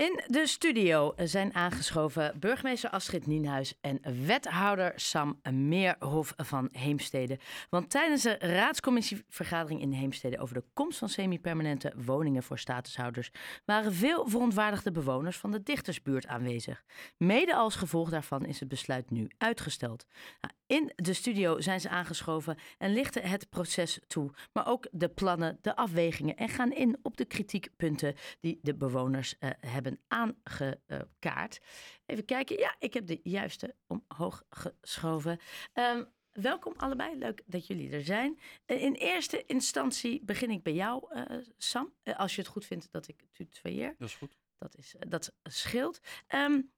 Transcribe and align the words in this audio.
In 0.00 0.22
de 0.26 0.46
studio 0.46 1.12
zijn 1.16 1.54
aangeschoven 1.54 2.36
burgemeester 2.38 2.90
Astrid 2.90 3.26
Nienhuis 3.26 3.74
en 3.80 4.00
wethouder 4.26 4.92
Sam 4.96 5.40
Meerhof 5.50 6.32
van 6.36 6.68
Heemstede. 6.72 7.38
Want 7.70 7.90
tijdens 7.90 8.22
de 8.22 8.36
raadscommissievergadering 8.38 9.80
in 9.80 9.92
Heemstede 9.92 10.38
over 10.38 10.54
de 10.54 10.64
komst 10.72 10.98
van 10.98 11.08
semi-permanente 11.08 11.92
woningen 11.96 12.42
voor 12.42 12.58
statushouders 12.58 13.30
waren 13.64 13.92
veel 13.92 14.28
verontwaardigde 14.28 14.90
bewoners 14.90 15.36
van 15.36 15.50
de 15.50 15.62
dichtersbuurt 15.62 16.26
aanwezig. 16.26 16.84
Mede 17.16 17.54
als 17.54 17.76
gevolg 17.76 18.10
daarvan 18.10 18.44
is 18.44 18.60
het 18.60 18.68
besluit 18.68 19.10
nu 19.10 19.30
uitgesteld. 19.38 20.06
Nou, 20.40 20.54
in 20.70 20.92
de 20.96 21.12
studio 21.12 21.60
zijn 21.60 21.80
ze 21.80 21.88
aangeschoven 21.88 22.58
en 22.78 22.92
lichten 22.92 23.22
het 23.22 23.48
proces 23.48 24.00
toe, 24.06 24.30
maar 24.52 24.66
ook 24.66 24.86
de 24.90 25.08
plannen, 25.08 25.58
de 25.60 25.76
afwegingen 25.76 26.36
en 26.36 26.48
gaan 26.48 26.72
in 26.72 26.98
op 27.02 27.16
de 27.16 27.24
kritiekpunten 27.24 28.14
die 28.40 28.58
de 28.62 28.74
bewoners 28.74 29.34
uh, 29.40 29.50
hebben 29.60 30.00
aangekaart. 30.08 31.60
Even 32.06 32.24
kijken, 32.24 32.58
ja, 32.58 32.76
ik 32.78 32.94
heb 32.94 33.06
de 33.06 33.20
juiste 33.22 33.74
omhoog 33.86 34.44
geschoven. 34.50 35.38
Um, 35.74 36.08
welkom 36.30 36.74
allebei, 36.76 37.18
leuk 37.18 37.42
dat 37.46 37.66
jullie 37.66 37.90
er 37.90 38.04
zijn. 38.04 38.38
Uh, 38.66 38.82
in 38.82 38.92
eerste 38.92 39.44
instantie 39.46 40.24
begin 40.24 40.50
ik 40.50 40.62
bij 40.62 40.74
jou, 40.74 41.16
uh, 41.16 41.24
Sam, 41.56 41.94
als 42.16 42.34
je 42.34 42.40
het 42.40 42.50
goed 42.50 42.66
vindt 42.66 42.88
dat 42.90 43.08
ik 43.08 43.24
tutoieer. 43.32 43.94
Dat 43.98 44.08
is 44.08 44.14
goed. 44.14 44.38
Dat, 44.58 44.76
is, 44.76 44.94
dat 45.08 45.32
scheelt. 45.42 46.00
Um, 46.28 46.72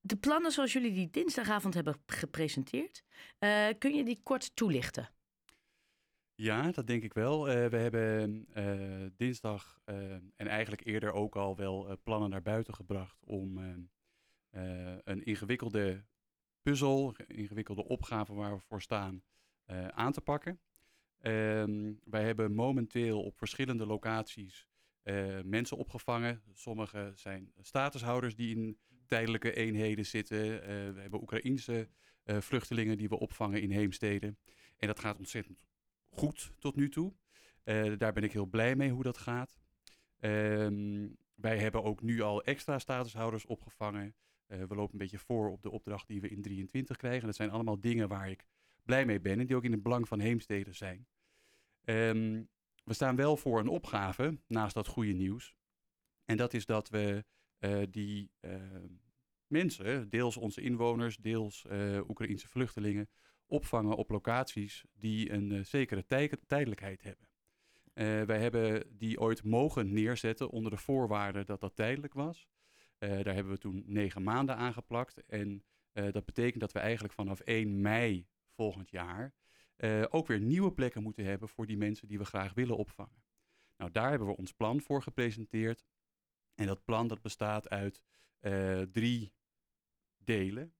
de 0.00 0.16
plannen 0.16 0.52
zoals 0.52 0.72
jullie 0.72 0.92
die 0.92 1.10
dinsdagavond 1.10 1.74
hebben 1.74 1.96
gepresenteerd, 2.06 3.04
uh, 3.38 3.66
kun 3.78 3.94
je 3.94 4.04
die 4.04 4.20
kort 4.22 4.56
toelichten? 4.56 5.10
Ja, 6.34 6.70
dat 6.70 6.86
denk 6.86 7.02
ik 7.02 7.14
wel. 7.14 7.48
Uh, 7.48 7.66
we 7.66 7.76
hebben 7.76 8.46
uh, 8.56 9.10
dinsdag 9.16 9.80
en 10.36 10.46
eigenlijk 10.46 10.84
eerder 10.84 11.12
ook 11.12 11.36
al 11.36 11.56
wel 11.56 11.98
plannen 12.02 12.30
naar 12.30 12.42
buiten 12.42 12.74
gebracht 12.74 13.22
om 13.24 13.58
een 15.04 15.24
ingewikkelde 15.24 16.04
puzzel, 16.62 17.14
ingewikkelde 17.26 17.84
opgave 17.84 18.34
waar 18.34 18.54
we 18.54 18.60
voor 18.60 18.82
staan, 18.82 19.22
aan 19.90 20.12
te 20.12 20.20
pakken. 20.20 20.60
Ehm, 21.18 21.92
wij 22.04 22.24
hebben 22.24 22.54
momenteel 22.54 23.22
op 23.22 23.38
verschillende 23.38 23.86
locaties 23.86 24.68
mensen 25.44 25.76
opgevangen. 25.76 26.42
Sommige 26.52 27.12
zijn 27.14 27.52
statushouders 27.60 28.36
die 28.36 28.56
in 28.56 28.78
tijdelijke 29.08 29.54
eenheden 29.54 30.06
zitten. 30.06 30.44
Uh, 30.44 30.60
we 30.94 31.00
hebben 31.00 31.20
Oekraïense 31.20 31.88
uh, 32.24 32.40
vluchtelingen 32.40 32.98
die 32.98 33.08
we 33.08 33.18
opvangen 33.18 33.62
in 33.62 33.70
Heemstede. 33.70 34.34
En 34.76 34.86
dat 34.86 35.00
gaat 35.00 35.18
ontzettend 35.18 35.66
goed 36.08 36.52
tot 36.58 36.76
nu 36.76 36.88
toe. 36.88 37.12
daar 37.98 38.12
ben 38.12 38.22
ik 38.22 38.32
heel 38.32 38.46
blij 38.46 38.76
mee 38.76 38.90
hoe 38.90 39.02
dat 39.02 39.18
gaat. 39.18 39.58
Ehm, 40.20 41.08
wij 41.34 41.58
hebben 41.58 41.82
ook 41.82 42.02
nu 42.02 42.20
al 42.20 42.42
extra 42.44 42.78
statushouders 42.78 43.46
opgevangen. 43.46 44.14
we 44.46 44.74
lopen 44.74 44.92
een 44.92 44.98
beetje 44.98 45.18
voor 45.18 45.50
op 45.50 45.62
de 45.62 45.70
opdracht 45.70 46.06
die 46.06 46.20
we 46.20 46.28
in 46.28 46.42
23 46.42 46.96
krijgen. 46.96 47.26
Dat 47.26 47.36
zijn 47.36 47.50
allemaal 47.50 47.80
dingen 47.80 48.08
waar 48.08 48.30
ik 48.30 48.44
blij 48.82 49.06
mee 49.06 49.20
ben 49.20 49.40
en 49.40 49.46
die 49.46 49.56
ook 49.56 49.64
in 49.64 49.72
het 49.72 49.82
belang 49.82 50.08
van 50.08 50.20
Heemstede 50.20 50.72
zijn. 50.72 51.06
Um, 51.84 52.48
we 52.84 52.94
staan 52.94 53.16
wel 53.16 53.36
voor 53.36 53.58
een 53.58 53.68
opgave 53.68 54.38
naast 54.46 54.74
dat 54.74 54.86
goede 54.86 55.12
nieuws. 55.12 55.54
En 56.24 56.36
dat 56.36 56.54
is 56.54 56.66
dat 56.66 56.88
we 56.88 57.24
die 57.90 58.30
uh, 58.40 58.54
mensen, 59.46 60.08
deels 60.08 60.36
onze 60.36 60.60
inwoners, 60.60 61.16
deels 61.16 61.64
uh, 61.70 62.08
Oekraïnse 62.08 62.48
vluchtelingen, 62.48 63.08
opvangen 63.46 63.96
op 63.96 64.10
locaties 64.10 64.84
die 64.94 65.32
een 65.32 65.66
zekere 65.66 66.06
tij 66.06 66.32
tijdelijkheid 66.46 67.02
hebben. 67.02 67.28
wij 68.26 68.40
hebben 68.40 68.96
die 68.98 69.20
ooit 69.20 69.44
mogen 69.44 69.92
neerzetten 69.92 70.50
onder 70.50 70.70
de 70.70 70.76
voorwaarde 70.76 71.44
dat 71.44 71.60
dat 71.60 71.76
tijdelijk 71.76 72.14
was. 72.14 72.48
daar 72.98 73.34
hebben 73.34 73.52
we 73.52 73.58
toen 73.58 73.82
negen 73.86 74.22
maanden 74.22 74.56
aangeplakt. 74.56 75.24
En 75.26 75.64
dat 75.92 76.24
betekent 76.24 76.60
dat 76.60 76.72
we 76.72 76.78
eigenlijk 76.78 77.14
vanaf 77.14 77.40
1 77.40 77.80
mei 77.80 78.26
volgend 78.50 78.90
jaar 78.90 79.34
ook 80.08 80.26
weer 80.26 80.40
nieuwe 80.40 80.72
plekken 80.72 81.02
moeten 81.02 81.24
hebben 81.24 81.48
voor 81.48 81.66
die 81.66 81.76
mensen 81.76 82.08
die 82.08 82.18
we 82.18 82.24
graag 82.24 82.54
willen 82.54 82.76
opvangen. 82.76 83.22
Nou, 83.76 83.90
daar 83.90 84.10
hebben 84.10 84.28
we 84.28 84.36
ons 84.36 84.52
plan 84.52 84.80
voor 84.80 85.02
gepresenteerd. 85.02 85.84
En 86.58 86.66
dat 86.66 86.84
plan 86.84 87.08
dat 87.08 87.22
bestaat 87.22 87.68
uit 87.68 88.02
uh, 88.40 88.80
drie 88.80 89.32
delen. 90.18 90.72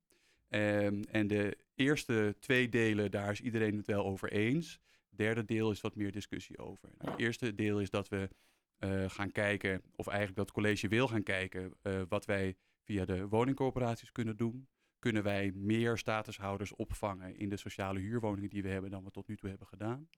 Um, 0.49 1.05
en 1.05 1.27
de 1.27 1.59
eerste 1.75 2.37
twee 2.39 2.69
delen, 2.69 3.11
daar 3.11 3.31
is 3.31 3.41
iedereen 3.41 3.77
het 3.77 3.87
wel 3.87 4.05
over 4.05 4.33
eens. 4.33 4.81
Derde 5.11 5.45
deel 5.45 5.71
is 5.71 5.81
wat 5.81 5.95
meer 5.95 6.13
discussie 6.13 6.59
over. 6.59 6.89
Nou, 6.99 7.11
het 7.11 7.21
eerste 7.21 7.55
deel 7.55 7.81
is 7.81 7.91
dat 7.91 8.09
we 8.09 8.29
uh, 8.79 9.11
gaan 9.11 9.33
kijken, 9.33 9.83
of 9.97 10.07
eigenlijk 10.07 10.39
dat 10.39 10.53
college 10.53 10.89
wil 10.89 11.09
gaan 11.09 11.23
kijken, 11.23 11.73
uh, 11.83 12.03
wat 12.09 12.25
wij 12.25 12.57
via 12.83 13.05
de 13.05 13.29
woningcorporaties 13.29 14.13
kunnen 14.13 14.37
doen 14.37 14.69
kunnen 14.99 15.23
wij 15.23 15.53
meer 15.55 15.99
statushouders 15.99 16.75
opvangen 16.75 17.37
in 17.37 17.49
de 17.49 17.57
sociale 17.57 17.99
huurwoningen 17.99 18.51
die 18.51 18.63
we 18.63 18.69
hebben 18.69 18.91
dan 18.91 19.05
we 19.05 19.11
tot 19.11 19.29
nu 19.29 19.37
toe 19.37 19.49
hebben 19.49 19.67
gedaan. 19.67 20.09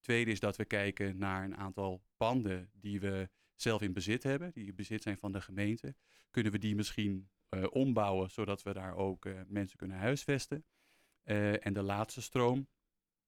Tweede 0.00 0.30
is 0.30 0.40
dat 0.40 0.56
we 0.56 0.64
kijken 0.64 1.18
naar 1.18 1.44
een 1.44 1.56
aantal 1.56 2.02
panden 2.16 2.70
die 2.72 3.00
we 3.00 3.28
zelf 3.56 3.82
in 3.82 3.92
bezit 3.92 4.22
hebben, 4.22 4.52
die 4.52 4.66
in 4.66 4.74
bezit 4.74 5.02
zijn 5.02 5.18
van 5.18 5.32
de 5.32 5.40
gemeente. 5.40 5.94
Kunnen 6.30 6.52
we 6.52 6.58
die 6.58 6.74
misschien 6.74 7.28
uh, 7.50 7.64
ombouwen 7.70 8.30
zodat 8.30 8.62
we 8.62 8.72
daar 8.72 8.96
ook 8.96 9.24
uh, 9.24 9.40
mensen 9.46 9.76
kunnen 9.76 9.96
huisvesten? 9.96 10.64
Uh, 11.24 11.66
en 11.66 11.72
de 11.72 11.82
laatste 11.82 12.22
stroom 12.22 12.68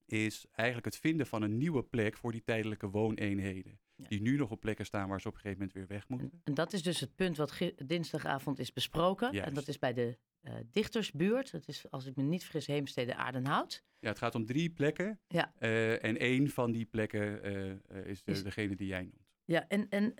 is 0.04 0.46
eigenlijk 0.52 0.86
het 0.86 0.96
vinden 0.96 1.26
van 1.26 1.42
een 1.42 1.56
nieuwe 1.56 1.82
plek 1.82 2.16
voor 2.16 2.32
die 2.32 2.42
tijdelijke 2.42 2.90
wooneenheden. 2.90 3.80
Ja. 3.94 4.08
Die 4.08 4.20
nu 4.20 4.36
nog 4.36 4.50
op 4.50 4.60
plekken 4.60 4.86
staan 4.86 5.08
waar 5.08 5.20
ze 5.20 5.28
op 5.28 5.34
een 5.34 5.40
gegeven 5.40 5.58
moment 5.58 5.78
weer 5.78 5.96
weg 5.96 6.08
moeten. 6.08 6.40
En 6.44 6.54
dat 6.54 6.72
is 6.72 6.82
dus 6.82 7.00
het 7.00 7.14
punt 7.14 7.36
wat 7.36 7.58
dinsdagavond 7.86 8.58
is 8.58 8.72
besproken. 8.72 9.32
Juist. 9.32 9.48
En 9.48 9.54
dat 9.54 9.68
is 9.68 9.78
bij 9.78 9.92
de 9.92 10.18
uh, 10.42 10.54
dichtersbuurt. 10.70 11.50
Dat 11.50 11.68
is, 11.68 11.90
als 11.90 12.06
ik 12.06 12.16
me 12.16 12.22
niet 12.22 12.42
vergis, 12.42 12.66
Heemstede 12.66 13.14
Aardenhout. 13.14 13.84
Ja, 13.98 14.08
het 14.08 14.18
gaat 14.18 14.34
om 14.34 14.46
drie 14.46 14.70
plekken. 14.70 15.20
Ja. 15.28 15.52
Uh, 15.60 16.04
en 16.04 16.18
één 16.18 16.48
van 16.48 16.72
die 16.72 16.84
plekken 16.84 17.46
uh, 17.46 18.06
is, 18.06 18.22
de, 18.22 18.32
is, 18.32 18.42
degene 18.42 18.76
die 18.76 18.86
jij 18.86 19.02
noemt. 19.02 19.25
Ja, 19.46 19.68
en, 19.68 19.88
en 19.88 20.14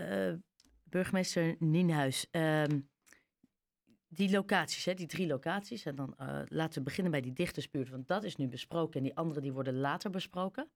uh, 0.00 0.34
burgemeester 0.84 1.56
Nienhuis, 1.58 2.26
um, 2.30 2.88
die 4.08 4.30
locaties, 4.30 4.84
hè, 4.84 4.94
die 4.94 5.06
drie 5.06 5.26
locaties. 5.26 5.84
En 5.84 5.94
dan 5.94 6.14
laten 6.48 6.78
we 6.78 6.84
beginnen 6.84 7.12
bij 7.12 7.20
die 7.20 7.32
dichtersbuurt, 7.32 7.88
want 7.88 8.08
dat 8.08 8.24
is 8.24 8.36
nu 8.36 8.48
besproken. 8.48 8.96
En 8.96 9.02
die 9.02 9.16
andere 9.16 9.40
die 9.40 9.52
worden 9.52 9.78
later 9.78 10.10
besproken. 10.10 10.70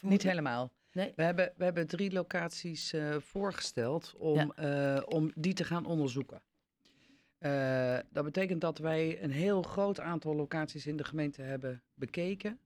Niet 0.00 0.22
helemaal. 0.22 0.72
Nee. 0.92 1.12
We, 1.16 1.22
hebben, 1.22 1.52
we 1.56 1.64
hebben 1.64 1.86
drie 1.86 2.12
locaties 2.12 2.94
voorgesteld 3.18 4.14
om, 4.16 4.52
ja. 4.56 5.00
om 5.00 5.32
die 5.34 5.54
te 5.54 5.64
gaan 5.64 5.86
onderzoeken. 5.86 6.42
Uh, 7.40 7.98
dat 8.10 8.24
betekent 8.24 8.60
dat 8.60 8.78
wij 8.78 9.22
een 9.22 9.30
heel 9.30 9.62
groot 9.62 10.00
aantal 10.00 10.34
locaties 10.36 10.86
in 10.86 10.96
de 10.96 11.04
gemeente 11.04 11.42
hebben 11.42 11.82
bekeken. 11.94 12.60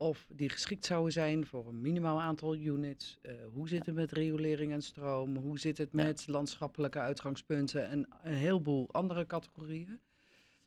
Of 0.00 0.26
die 0.32 0.48
geschikt 0.48 0.86
zouden 0.86 1.12
zijn 1.12 1.46
voor 1.46 1.68
een 1.68 1.80
minimaal 1.80 2.20
aantal 2.20 2.56
units. 2.56 3.18
Uh, 3.22 3.32
hoe 3.52 3.68
zit 3.68 3.86
het 3.86 3.94
met 3.94 4.12
riolering 4.12 4.72
en 4.72 4.82
stroom? 4.82 5.36
Hoe 5.36 5.58
zit 5.58 5.78
het 5.78 5.92
met 5.92 6.24
ja. 6.26 6.32
landschappelijke 6.32 6.98
uitgangspunten 6.98 7.88
en 7.88 8.08
een 8.22 8.34
heleboel 8.34 8.88
andere 8.92 9.26
categorieën? 9.26 10.00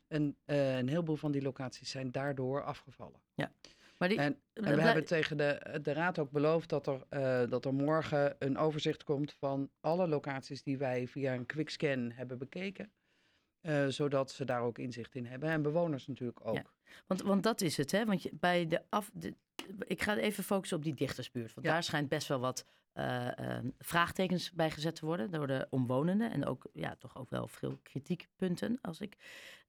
En 0.08 0.36
uh, 0.46 0.76
een 0.76 0.88
heleboel 0.88 1.16
van 1.16 1.32
die 1.32 1.42
locaties 1.42 1.90
zijn 1.90 2.10
daardoor 2.10 2.64
afgevallen. 2.64 3.20
Ja. 3.34 3.52
Maar 3.98 4.08
die, 4.08 4.18
en, 4.18 4.40
en 4.52 4.74
we 4.74 4.82
hebben 4.82 5.04
tegen 5.04 5.36
de, 5.36 5.78
de 5.82 5.92
raad 5.92 6.18
ook 6.18 6.30
beloofd 6.30 6.68
dat 6.68 6.86
er, 6.86 7.48
dat 7.48 7.64
er 7.64 7.74
morgen 7.74 8.36
een 8.38 8.58
overzicht 8.58 9.04
komt 9.04 9.32
van 9.32 9.70
alle 9.80 10.08
locaties 10.08 10.62
die 10.62 10.78
wij 10.78 11.08
via 11.08 11.34
een 11.34 11.46
quickscan 11.46 12.10
hebben 12.10 12.38
bekeken. 12.38 12.92
Uh, 13.62 13.86
zodat 13.86 14.30
ze 14.30 14.44
daar 14.44 14.60
ook 14.60 14.78
inzicht 14.78 15.14
in 15.14 15.26
hebben. 15.26 15.48
En 15.48 15.62
bewoners 15.62 16.06
natuurlijk 16.06 16.46
ook. 16.46 16.54
Ja, 16.54 16.64
want, 17.06 17.22
want 17.22 17.42
dat 17.42 17.60
is 17.60 17.76
het, 17.76 17.90
hè? 17.90 18.04
Want 18.04 18.22
je, 18.22 18.30
bij 18.32 18.66
de 18.66 18.82
af. 18.88 19.10
De, 19.14 19.34
ik 19.86 20.02
ga 20.02 20.16
even 20.16 20.44
focussen 20.44 20.76
op 20.76 20.82
die 20.82 20.94
dichtersbuurt. 20.94 21.54
Want 21.54 21.66
ja. 21.66 21.72
daar 21.72 21.82
schijnt 21.82 22.08
best 22.08 22.28
wel 22.28 22.40
wat 22.40 22.66
uh, 22.94 23.28
uh, 23.40 23.58
vraagtekens 23.78 24.52
bij 24.52 24.70
gezet 24.70 24.94
te 24.94 25.06
worden 25.06 25.30
door 25.30 25.46
de 25.46 25.66
omwonenden. 25.70 26.30
En 26.30 26.46
ook, 26.46 26.66
ja, 26.72 26.96
toch 26.96 27.16
ook 27.16 27.30
wel 27.30 27.48
veel 27.48 27.78
kritiekpunten. 27.82 28.78
Als 28.80 29.00
ik, 29.00 29.16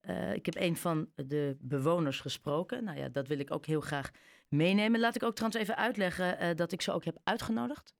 uh, 0.02 0.34
ik 0.34 0.46
heb 0.46 0.56
een 0.56 0.78
van 0.78 1.10
de 1.16 1.58
bewoners 1.60 2.20
gesproken. 2.20 2.84
Nou 2.84 2.98
ja, 2.98 3.10
dat 3.10 3.28
wil 3.28 3.40
ik 3.40 3.52
ook 3.52 3.66
heel 3.66 3.82
graag 3.82 4.12
meenemen. 4.48 5.00
Laat 5.00 5.16
ik 5.16 5.24
ook 5.24 5.36
trouwens 5.36 5.62
even 5.62 5.78
uitleggen 5.78 6.58
dat 6.58 6.72
ik 6.72 6.82
ze 6.82 6.92
ook 6.92 7.06
heb 7.06 7.18
uitgenodigd. 7.24 7.94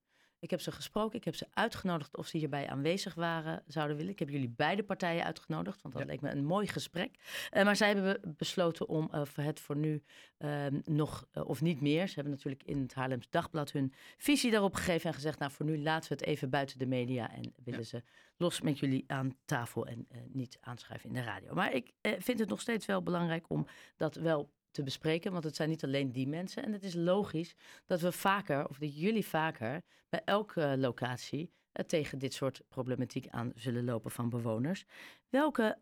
Ik 0.44 0.50
heb 0.50 0.62
ze 0.62 0.72
gesproken, 0.72 1.18
ik 1.18 1.24
heb 1.24 1.36
ze 1.36 1.48
uitgenodigd 1.54 2.18
of 2.18 2.28
ze 2.28 2.38
hierbij 2.38 2.68
aanwezig 2.68 3.14
waren, 3.14 3.64
zouden 3.68 3.98
willen. 3.98 4.12
Ik 4.12 4.20
heb 4.20 4.30
jullie 4.30 4.50
beide 4.50 4.84
partijen 4.84 5.24
uitgenodigd, 5.24 5.82
want 5.82 5.94
dat 5.94 6.04
ja. 6.04 6.10
leek 6.10 6.22
me 6.22 6.30
een 6.30 6.46
mooi 6.46 6.68
gesprek. 6.68 7.16
Uh, 7.54 7.64
maar 7.64 7.76
zij 7.76 7.88
hebben 7.94 8.36
besloten 8.38 8.88
om 8.88 9.10
uh, 9.14 9.26
voor 9.26 9.44
het 9.44 9.60
voor 9.60 9.78
nu 9.78 10.04
uh, 10.40 10.66
nog, 10.84 11.28
of 11.34 11.62
niet 11.62 11.82
meer. 11.82 12.08
Ze 12.08 12.14
hebben 12.14 12.34
natuurlijk 12.34 12.64
in 12.64 12.82
het 12.82 12.94
Haarlems 12.94 13.30
Dagblad 13.30 13.72
hun 13.72 13.94
visie 14.18 14.52
daarop 14.52 14.74
gegeven 14.74 15.08
en 15.08 15.14
gezegd, 15.14 15.40
nou 15.40 15.52
voor 15.52 15.66
nu 15.66 15.82
laten 15.82 16.10
we 16.10 16.16
het 16.16 16.26
even 16.26 16.50
buiten 16.50 16.80
de 16.80 16.86
media 16.86 17.32
en 17.32 17.54
willen 17.64 17.80
ja. 17.80 17.86
ze 17.86 18.04
los 18.38 18.62
met 18.62 18.80
jullie 18.80 19.04
aan 19.08 19.38
tafel 19.46 19.88
en 19.88 20.08
niet 20.28 20.58
aanschrijven 20.62 21.10
in 21.10 21.16
de 21.16 21.24
radio. 21.24 21.54
Maar 21.54 21.74
ik 21.74 21.94
vind 22.02 22.40
het 22.40 22.50
nog 22.50 22.62
steeds 22.62 22.86
wel 22.86 23.04
belangrijk 23.04 23.50
om 23.50 23.68
dat 23.98 24.16
wel 24.16 24.52
te 24.74 24.84
bespreken, 24.84 25.32
want 25.32 25.44
het 25.44 25.56
zijn 25.56 25.70
niet 25.70 25.84
alleen 25.84 26.12
die 26.12 26.28
mensen. 26.28 26.64
En 26.64 26.72
het 26.72 26.84
is 26.84 26.94
logisch 26.94 27.56
dat 27.86 28.02
we 28.02 28.12
vaker, 28.12 28.70
of 28.70 28.78
dat 28.78 28.98
jullie 29.00 29.26
vaker, 29.26 29.82
bij 30.10 30.22
elke 30.26 30.76
locatie 30.78 31.52
uh, 31.74 31.86
tegen 31.86 32.20
dit 32.20 32.34
soort 32.34 32.62
problematiek 32.70 33.28
aan 33.28 33.52
zullen 33.56 33.84
lopen 33.84 34.12
van 34.12 34.30
bewoners. 34.30 34.86
Welke, 35.30 35.78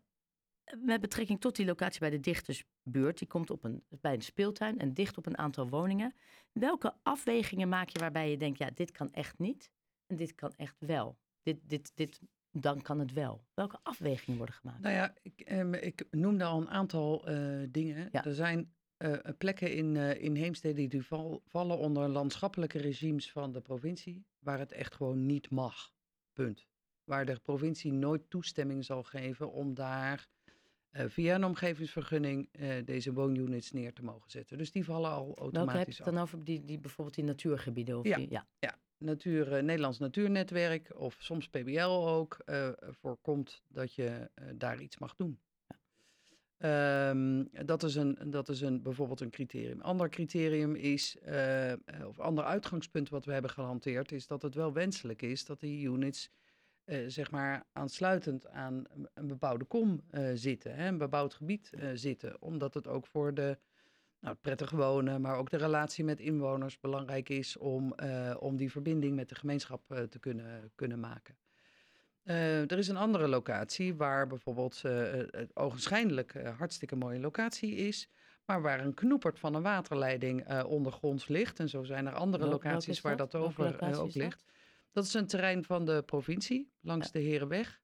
met 0.78 1.00
betrekking 1.00 1.40
tot 1.40 1.56
die 1.56 1.66
locatie 1.66 2.00
bij 2.00 2.10
de 2.10 2.20
dichtersbuurt, 2.20 3.18
die 3.18 3.28
komt 3.28 3.50
op 3.50 3.64
een, 3.64 3.84
bij 3.88 4.14
een 4.14 4.22
speeltuin 4.22 4.78
en 4.78 4.94
dicht 4.94 5.18
op 5.18 5.26
een 5.26 5.38
aantal 5.38 5.68
woningen. 5.68 6.14
Welke 6.52 6.94
afwegingen 7.02 7.68
maak 7.68 7.88
je 7.88 7.98
waarbij 7.98 8.30
je 8.30 8.36
denkt, 8.36 8.58
ja, 8.58 8.70
dit 8.74 8.90
kan 8.90 9.12
echt 9.12 9.38
niet 9.38 9.70
en 10.06 10.16
dit 10.16 10.34
kan 10.34 10.52
echt 10.56 10.76
wel? 10.78 11.18
Dit, 11.42 11.58
dit, 11.62 11.92
dit 11.94 12.20
dan 12.52 12.82
kan 12.82 12.98
het 12.98 13.12
wel. 13.12 13.44
Welke 13.54 13.78
afwegingen 13.82 14.36
worden 14.36 14.54
gemaakt? 14.54 14.80
Nou 14.80 14.94
ja, 14.94 15.14
ik, 15.22 15.40
eh, 15.40 15.72
ik 15.72 16.06
noemde 16.10 16.44
al 16.44 16.60
een 16.60 16.70
aantal 16.70 17.30
uh, 17.30 17.66
dingen. 17.70 18.08
Ja. 18.12 18.24
Er 18.24 18.34
zijn 18.34 18.72
uh, 19.02 19.18
plekken 19.38 19.72
in, 19.72 19.94
uh, 19.94 20.22
in 20.22 20.34
Heemstede 20.34 20.86
die 20.86 21.02
val, 21.02 21.42
vallen 21.46 21.78
onder 21.78 22.08
landschappelijke 22.08 22.78
regimes 22.78 23.30
van 23.30 23.52
de 23.52 23.60
provincie, 23.60 24.24
waar 24.38 24.58
het 24.58 24.72
echt 24.72 24.94
gewoon 24.94 25.26
niet 25.26 25.50
mag. 25.50 25.92
Punt. 26.32 26.66
Waar 27.04 27.24
de 27.24 27.38
provincie 27.42 27.92
nooit 27.92 28.22
toestemming 28.30 28.84
zal 28.84 29.02
geven 29.02 29.52
om 29.52 29.74
daar 29.74 30.28
via 30.92 31.34
een 31.34 31.44
omgevingsvergunning 31.44 32.48
deze 32.84 33.12
woonunits 33.12 33.72
neer 33.72 33.92
te 33.92 34.02
mogen 34.02 34.30
zetten. 34.30 34.58
Dus 34.58 34.72
die 34.72 34.84
vallen 34.84 35.10
al 35.10 35.34
automatisch 35.38 35.56
Welke 35.56 35.78
heb 35.78 35.88
je 35.88 36.02
het 36.02 36.12
dan 36.12 36.22
over 36.22 36.44
die, 36.44 36.64
die 36.64 36.78
bijvoorbeeld 36.78 37.16
die 37.16 37.24
natuurgebieden? 37.24 37.98
Of 37.98 38.06
ja, 38.06 38.16
die, 38.16 38.30
ja. 38.30 38.46
ja, 38.58 38.78
natuur, 38.98 39.64
Nederlands 39.64 39.98
Natuurnetwerk 39.98 40.92
of 40.94 41.16
soms 41.18 41.48
PBL 41.48 42.06
ook 42.08 42.36
voorkomt 42.80 43.62
dat 43.68 43.94
je 43.94 44.30
daar 44.54 44.80
iets 44.80 44.98
mag 44.98 45.14
doen. 45.14 45.38
Um, 46.64 47.48
dat 47.66 47.82
is, 47.82 47.94
een, 47.94 48.18
dat 48.24 48.48
is 48.48 48.60
een, 48.60 48.82
bijvoorbeeld 48.82 49.20
een 49.20 49.30
criterium. 49.30 49.80
Ander 49.80 50.08
criterium 50.08 50.74
is, 50.74 51.16
of 52.06 52.20
ander 52.20 52.44
uitgangspunt 52.44 53.08
wat 53.08 53.24
we 53.24 53.32
hebben 53.32 53.50
gehanteerd, 53.50 54.12
is 54.12 54.26
dat 54.26 54.42
het 54.42 54.54
wel 54.54 54.72
wenselijk 54.72 55.22
is 55.22 55.44
dat 55.44 55.60
die 55.60 55.86
units 55.86 56.30
zeg 57.06 57.30
maar 57.30 57.66
aansluitend 57.72 58.48
aan 58.48 58.84
een 59.14 59.26
bebouwde 59.26 59.64
kom 59.64 60.00
zitten, 60.34 60.74
hè, 60.74 60.88
een 60.88 60.98
bebouwd 60.98 61.34
gebied 61.34 61.70
zitten. 61.94 62.42
Omdat 62.42 62.74
het 62.74 62.86
ook 62.86 63.06
voor 63.06 63.34
de 63.34 63.58
nou, 64.20 64.36
prettig 64.40 64.70
wonen, 64.70 65.20
maar 65.20 65.36
ook 65.36 65.50
de 65.50 65.56
relatie 65.56 66.04
met 66.04 66.20
inwoners 66.20 66.80
belangrijk 66.80 67.28
is 67.28 67.56
om, 67.56 67.94
uh, 68.02 68.36
om 68.38 68.56
die 68.56 68.70
verbinding 68.70 69.16
met 69.16 69.28
de 69.28 69.34
gemeenschap 69.34 69.92
uh, 69.92 70.02
te 70.02 70.18
kunnen, 70.18 70.72
kunnen 70.74 71.00
maken. 71.00 71.36
Uh, 72.24 72.70
er 72.70 72.78
is 72.78 72.88
een 72.88 72.96
andere 72.96 73.28
locatie 73.28 73.94
waar 73.94 74.26
bijvoorbeeld 74.26 74.82
het 74.82 75.56
ogenschijnlijk 75.56 76.32
hartstikke 76.58 76.96
mooie 76.96 77.20
locatie 77.20 77.74
is, 77.74 78.08
maar 78.44 78.62
waar 78.62 78.80
een 78.80 78.94
knoepert 78.94 79.38
van 79.38 79.54
een 79.54 79.62
waterleiding 79.62 80.62
ondergronds 80.62 81.28
ligt. 81.28 81.58
En 81.58 81.68
zo 81.68 81.82
zijn 81.82 82.06
er 82.06 82.14
andere 82.14 82.46
locaties 82.46 83.00
waar 83.00 83.16
dat 83.16 83.34
over 83.34 83.98
ook 84.00 84.14
ligt. 84.14 84.44
Dat 84.92 85.04
is 85.04 85.14
een 85.14 85.26
terrein 85.26 85.64
van 85.64 85.84
de 85.84 86.02
provincie, 86.06 86.72
langs 86.80 87.10
de 87.10 87.18
Herenweg. 87.18 87.80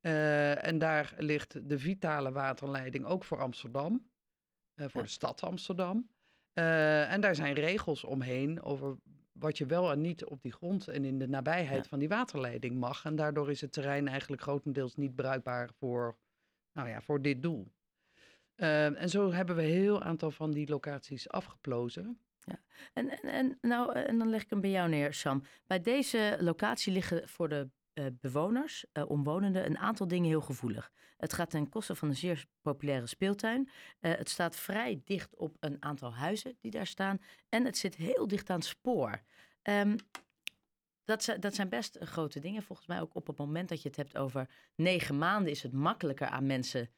en 0.00 0.78
daar 0.78 1.14
ligt 1.18 1.68
de 1.68 1.78
vitale 1.78 2.32
waterleiding 2.32 3.04
ook 3.04 3.24
voor 3.24 3.40
Amsterdam. 3.40 4.08
Eh, 4.78 4.86
voor 4.88 5.02
de 5.02 5.08
stad 5.08 5.42
Amsterdam. 5.42 6.08
Eh, 6.52 7.12
en 7.12 7.20
daar 7.20 7.34
zijn 7.34 7.54
regels 7.54 8.04
omheen 8.04 8.62
over 8.62 8.96
wat 9.38 9.58
je 9.58 9.66
wel 9.66 9.90
en 9.90 10.00
niet 10.00 10.24
op 10.24 10.42
die 10.42 10.52
grond 10.52 10.88
en 10.88 11.04
in 11.04 11.18
de 11.18 11.28
nabijheid 11.28 11.88
van 11.88 11.98
die 11.98 12.08
waterleiding 12.08 12.78
mag. 12.78 13.04
En 13.04 13.16
daardoor 13.16 13.50
is 13.50 13.60
het 13.60 13.72
terrein 13.72 14.08
eigenlijk 14.08 14.42
grotendeels 14.42 14.96
niet 14.96 15.14
bruikbaar 15.14 15.70
voor, 15.78 16.16
nou 16.72 16.88
ja, 16.88 17.00
voor 17.00 17.22
dit 17.22 17.42
doel. 17.42 17.72
Uh, 18.56 19.00
en 19.02 19.08
zo 19.08 19.32
hebben 19.32 19.56
we 19.56 19.62
een 19.62 19.68
heel 19.68 20.02
aantal 20.02 20.30
van 20.30 20.50
die 20.50 20.68
locaties 20.68 21.28
afgeplozen. 21.28 22.20
Ja. 22.44 22.60
En, 22.92 23.10
en, 23.10 23.30
en, 23.30 23.58
nou, 23.60 23.92
en 23.92 24.18
dan 24.18 24.28
leg 24.30 24.42
ik 24.42 24.50
hem 24.50 24.60
bij 24.60 24.70
jou 24.70 24.88
neer, 24.88 25.14
Sam. 25.14 25.42
Bij 25.66 25.80
deze 25.80 26.36
locatie 26.40 26.92
liggen 26.92 27.28
voor 27.28 27.48
de 27.48 27.70
bewoners, 28.20 28.84
uh, 28.92 29.10
omwonenden, 29.10 29.66
een 29.66 29.78
aantal 29.78 30.08
dingen 30.08 30.28
heel 30.28 30.40
gevoelig. 30.40 30.90
Het 31.16 31.32
gaat 31.32 31.50
ten 31.50 31.68
koste 31.68 31.94
van 31.94 32.08
een 32.08 32.16
zeer 32.16 32.46
populaire 32.62 33.06
speeltuin. 33.06 33.68
Uh, 34.00 34.14
het 34.14 34.28
staat 34.28 34.56
vrij 34.56 35.00
dicht 35.04 35.36
op 35.36 35.56
een 35.60 35.76
aantal 35.80 36.14
huizen 36.14 36.56
die 36.60 36.70
daar 36.70 36.86
staan. 36.86 37.18
En 37.48 37.64
het 37.64 37.76
zit 37.76 37.94
heel 37.94 38.26
dicht 38.26 38.50
aan 38.50 38.58
het 38.58 38.64
spoor. 38.64 39.22
Um, 39.62 39.96
dat, 41.04 41.36
dat 41.40 41.54
zijn 41.54 41.68
best 41.68 41.96
grote 42.00 42.40
dingen. 42.40 42.62
Volgens 42.62 42.88
mij 42.88 43.00
ook 43.00 43.14
op 43.14 43.26
het 43.26 43.36
moment 43.36 43.68
dat 43.68 43.82
je 43.82 43.88
het 43.88 43.96
hebt 43.96 44.16
over 44.16 44.48
negen 44.74 45.18
maanden... 45.18 45.52
is 45.52 45.62
het 45.62 45.72
makkelijker 45.72 46.26
aan 46.26 46.46
mensen 46.46 46.90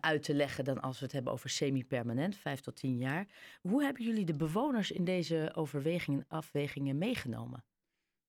uit 0.00 0.22
te 0.22 0.34
leggen 0.34 0.64
dan 0.64 0.80
als 0.80 0.98
we 0.98 1.04
het 1.04 1.14
hebben 1.14 1.32
over 1.32 1.50
semi-permanent, 1.50 2.36
vijf 2.36 2.60
tot 2.60 2.76
tien 2.76 2.96
jaar. 2.96 3.26
Hoe 3.60 3.82
hebben 3.82 4.04
jullie 4.04 4.24
de 4.24 4.34
bewoners 4.34 4.90
in 4.90 5.04
deze 5.04 5.50
overwegingen 5.54 6.20
en 6.20 6.36
afwegingen 6.36 6.98
meegenomen? 6.98 7.64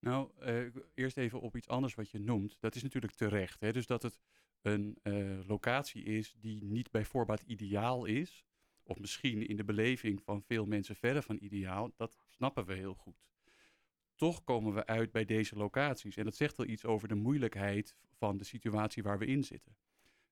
Nou, 0.03 0.29
uh, 0.41 0.75
eerst 0.93 1.17
even 1.17 1.41
op 1.41 1.55
iets 1.55 1.67
anders 1.67 1.95
wat 1.95 2.09
je 2.09 2.19
noemt. 2.19 2.57
Dat 2.59 2.75
is 2.75 2.83
natuurlijk 2.83 3.13
terecht. 3.13 3.59
Hè? 3.59 3.71
Dus 3.71 3.85
dat 3.85 4.03
het 4.03 4.19
een 4.61 4.97
uh, 5.03 5.39
locatie 5.47 6.03
is 6.03 6.35
die 6.39 6.63
niet 6.63 6.91
bij 6.91 7.05
voorbaat 7.05 7.41
ideaal 7.41 8.05
is. 8.05 8.45
Of 8.83 8.99
misschien 8.99 9.47
in 9.47 9.55
de 9.55 9.63
beleving 9.63 10.21
van 10.21 10.41
veel 10.41 10.65
mensen 10.65 10.95
verder 10.95 11.23
van 11.23 11.37
ideaal. 11.39 11.91
Dat 11.95 12.19
snappen 12.27 12.65
we 12.65 12.73
heel 12.73 12.93
goed. 12.93 13.25
Toch 14.15 14.43
komen 14.43 14.73
we 14.73 14.85
uit 14.85 15.11
bij 15.11 15.25
deze 15.25 15.55
locaties. 15.55 16.17
En 16.17 16.23
dat 16.23 16.35
zegt 16.35 16.57
wel 16.57 16.67
iets 16.67 16.85
over 16.85 17.07
de 17.07 17.15
moeilijkheid 17.15 17.95
van 18.17 18.37
de 18.37 18.43
situatie 18.43 19.03
waar 19.03 19.19
we 19.19 19.25
in 19.25 19.43
zitten. 19.43 19.75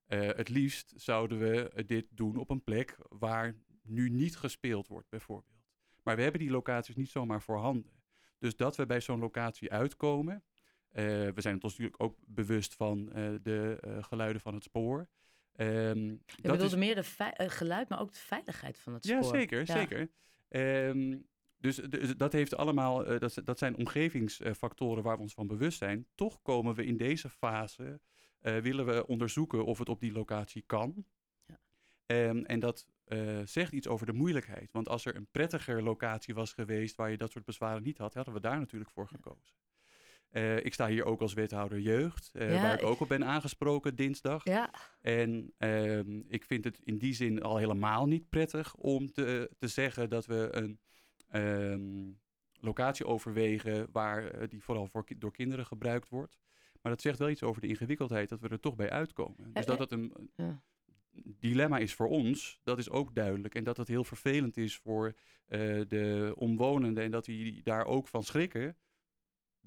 Uh, 0.07 0.19
het 0.19 0.49
liefst 0.49 0.93
zouden 0.95 1.39
we 1.39 1.83
dit 1.85 2.07
doen 2.09 2.37
op 2.37 2.49
een 2.49 2.63
plek 2.63 2.97
waar 3.09 3.55
nu 3.83 4.09
niet 4.09 4.37
gespeeld 4.37 4.87
wordt, 4.87 5.09
bijvoorbeeld. 5.09 5.63
Maar 6.03 6.15
we 6.15 6.21
hebben 6.21 6.41
die 6.41 6.51
locaties 6.51 6.95
niet 6.95 7.09
zomaar 7.09 7.41
voorhanden. 7.41 8.00
Dus 8.41 8.55
dat 8.55 8.75
we 8.75 8.85
bij 8.85 9.01
zo'n 9.01 9.19
locatie 9.19 9.71
uitkomen. 9.71 10.43
Uh, 10.93 11.03
we 11.05 11.41
zijn 11.41 11.53
ons 11.53 11.77
natuurlijk 11.77 12.03
ook 12.03 12.17
bewust 12.25 12.73
van 12.73 12.99
uh, 12.99 13.29
de 13.41 13.77
uh, 13.87 14.03
geluiden 14.03 14.41
van 14.41 14.53
het 14.53 14.63
spoor. 14.63 15.07
Um, 15.55 15.99
Je 15.99 16.19
dat 16.25 16.41
bedoelde 16.41 16.63
is... 16.63 16.75
meer 16.75 16.95
de 16.95 17.49
geluid, 17.49 17.89
maar 17.89 17.99
ook 17.99 18.13
de 18.13 18.19
veiligheid 18.19 18.79
van 18.79 18.93
het 18.93 19.05
spoor. 19.05 19.17
Ja, 19.17 19.23
zeker, 19.23 19.65
zeker. 19.65 20.09
Um, 20.49 21.27
dus, 21.57 21.75
dus, 21.75 22.17
dat 22.17 22.33
heeft 22.33 22.55
allemaal, 22.55 23.19
dat, 23.19 23.41
dat 23.43 23.57
zijn 23.57 23.75
omgevingsfactoren 23.75 25.03
waar 25.03 25.15
we 25.15 25.21
ons 25.21 25.33
van 25.33 25.47
bewust 25.47 25.77
zijn. 25.77 26.07
Toch 26.15 26.41
komen 26.41 26.75
we 26.75 26.85
in 26.85 26.97
deze 26.97 27.29
fase, 27.29 27.99
willen 28.39 28.85
we 28.85 29.07
onderzoeken 29.07 29.65
of 29.65 29.77
het 29.77 29.89
op 29.89 29.99
die 29.99 30.11
locatie 30.11 30.63
kan. 30.65 31.05
Um, 32.11 32.45
en 32.45 32.59
dat 32.59 32.85
uh, 33.07 33.39
zegt 33.45 33.71
iets 33.71 33.87
over 33.87 34.05
de 34.05 34.13
moeilijkheid. 34.13 34.71
Want 34.71 34.89
als 34.89 35.05
er 35.05 35.15
een 35.15 35.27
prettiger 35.31 35.83
locatie 35.83 36.33
was 36.33 36.53
geweest 36.53 36.95
waar 36.95 37.11
je 37.11 37.17
dat 37.17 37.31
soort 37.31 37.45
bezwaren 37.45 37.83
niet 37.83 37.97
had, 37.97 38.13
hadden 38.13 38.33
we 38.33 38.39
daar 38.39 38.59
natuurlijk 38.59 38.91
voor 38.91 39.07
gekozen. 39.07 39.55
Uh, 40.31 40.57
ik 40.57 40.73
sta 40.73 40.87
hier 40.87 41.05
ook 41.05 41.21
als 41.21 41.33
wethouder 41.33 41.79
jeugd, 41.79 42.31
uh, 42.33 42.53
ja, 42.53 42.61
waar 42.61 42.79
ik 42.79 42.85
ook 42.85 42.99
op 42.99 43.07
ben 43.07 43.25
aangesproken 43.25 43.95
dinsdag. 43.95 44.43
Ja. 44.43 44.73
En 45.01 45.53
ehm, 45.57 46.21
ik 46.27 46.43
vind 46.43 46.63
het 46.63 46.79
in 46.83 46.97
die 46.97 47.13
zin 47.13 47.41
al 47.41 47.57
helemaal 47.57 48.07
niet 48.07 48.29
prettig 48.29 48.75
om 48.75 49.11
te, 49.11 49.51
te 49.57 49.67
zeggen 49.67 50.09
dat 50.09 50.25
we 50.25 50.47
een 50.51 50.79
um, 51.41 52.19
locatie 52.53 53.05
overwegen 53.05 53.87
waar 53.91 54.49
die 54.49 54.63
vooral 54.63 54.87
voor, 54.87 55.05
door 55.17 55.31
kinderen 55.31 55.65
gebruikt 55.65 56.09
wordt. 56.09 56.39
Maar 56.81 56.91
dat 56.91 57.01
zegt 57.01 57.19
wel 57.19 57.29
iets 57.29 57.43
over 57.43 57.61
de 57.61 57.67
ingewikkeldheid 57.67 58.29
dat 58.29 58.39
we 58.39 58.49
er 58.49 58.59
toch 58.59 58.75
bij 58.75 58.89
uitkomen. 58.89 59.53
Dus 59.53 59.65
dat 59.65 59.79
het 59.79 59.91
een, 59.91 60.31
ja 60.35 60.61
dilemma 61.39 61.77
is 61.77 61.93
voor 61.93 62.07
ons, 62.07 62.59
dat 62.63 62.77
is 62.77 62.89
ook 62.89 63.15
duidelijk. 63.15 63.55
En 63.55 63.63
dat 63.63 63.77
het 63.77 63.87
heel 63.87 64.03
vervelend 64.03 64.57
is 64.57 64.77
voor 64.77 65.07
uh, 65.07 65.81
de 65.87 66.33
omwonenden 66.35 67.03
en 67.03 67.11
dat 67.11 67.25
die 67.25 67.61
daar 67.63 67.85
ook 67.85 68.07
van 68.07 68.23
schrikken 68.23 68.77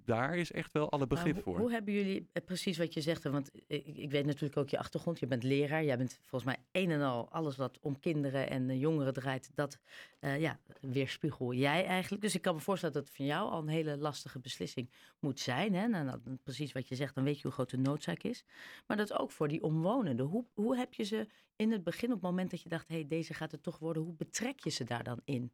daar 0.04 0.36
is 0.36 0.52
echt 0.52 0.72
wel 0.72 0.90
alle 0.90 1.06
begrip 1.06 1.42
voor. 1.42 1.58
Hoe 1.58 1.70
hebben 1.70 1.94
jullie 1.94 2.28
eh, 2.32 2.44
precies 2.44 2.78
wat 2.78 2.94
je 2.94 3.00
zegt? 3.00 3.22
Want 3.22 3.50
ik, 3.66 3.86
ik, 3.86 4.10
weet 4.10 4.26
natuurlijk 4.26 4.56
ook 4.56 4.68
je 4.68 4.78
achtergrond. 4.78 5.18
Je 5.18 5.26
bent 5.26 5.42
leraar. 5.42 5.84
Jij 5.84 5.96
bent 5.96 6.18
volgens 6.24 6.44
mij 6.44 6.82
een 6.82 6.90
en 6.90 7.02
al 7.02 7.28
alles 7.30 7.56
wat 7.56 7.78
om 7.80 7.98
kinderen 8.00 8.50
en 8.50 8.68
uh, 8.68 8.80
jongeren 8.80 9.12
draait. 9.12 9.50
Dat 9.54 9.78
uh, 10.20 10.40
ja, 10.40 10.58
weerspiegel 10.80 11.54
jij 11.54 11.86
eigenlijk. 11.86 12.22
Dus 12.22 12.34
ik 12.34 12.42
kan 12.42 12.54
me 12.54 12.60
voorstellen 12.60 12.94
dat 12.94 13.04
het 13.04 13.16
van 13.16 13.24
jou 13.24 13.50
al 13.50 13.60
een 13.60 13.68
hele 13.68 13.96
lastige 13.96 14.38
beslissing 14.38 14.90
moet 15.18 15.40
zijn. 15.40 15.74
Hè? 15.74 15.86
Nou, 15.86 16.04
nou, 16.04 16.18
precies 16.42 16.72
wat 16.72 16.88
je 16.88 16.94
zegt, 16.94 17.14
dan 17.14 17.24
weet 17.24 17.36
je 17.36 17.42
hoe 17.42 17.52
groot 17.52 17.70
de 17.70 17.78
noodzaak 17.78 18.22
is. 18.22 18.44
Maar 18.86 18.96
dat 18.96 19.18
ook 19.18 19.30
voor 19.30 19.48
die 19.48 19.62
omwonenden. 19.62 20.26
Hoe, 20.26 20.44
hoe 20.54 20.76
heb 20.76 20.94
je 20.94 21.04
ze 21.04 21.26
in 21.56 21.72
het 21.72 21.84
begin, 21.84 22.08
op 22.08 22.14
het 22.14 22.30
moment 22.30 22.50
dat 22.50 22.62
je 22.62 22.68
dacht... 22.68 22.88
hé, 22.88 22.94
hey, 22.94 23.06
deze 23.06 23.34
gaat 23.34 23.52
het 23.52 23.62
toch 23.62 23.78
worden. 23.78 24.02
Hoe 24.02 24.14
betrek 24.14 24.60
je 24.60 24.70
ze 24.70 24.84
daar 24.84 25.04
dan 25.04 25.20
in? 25.24 25.52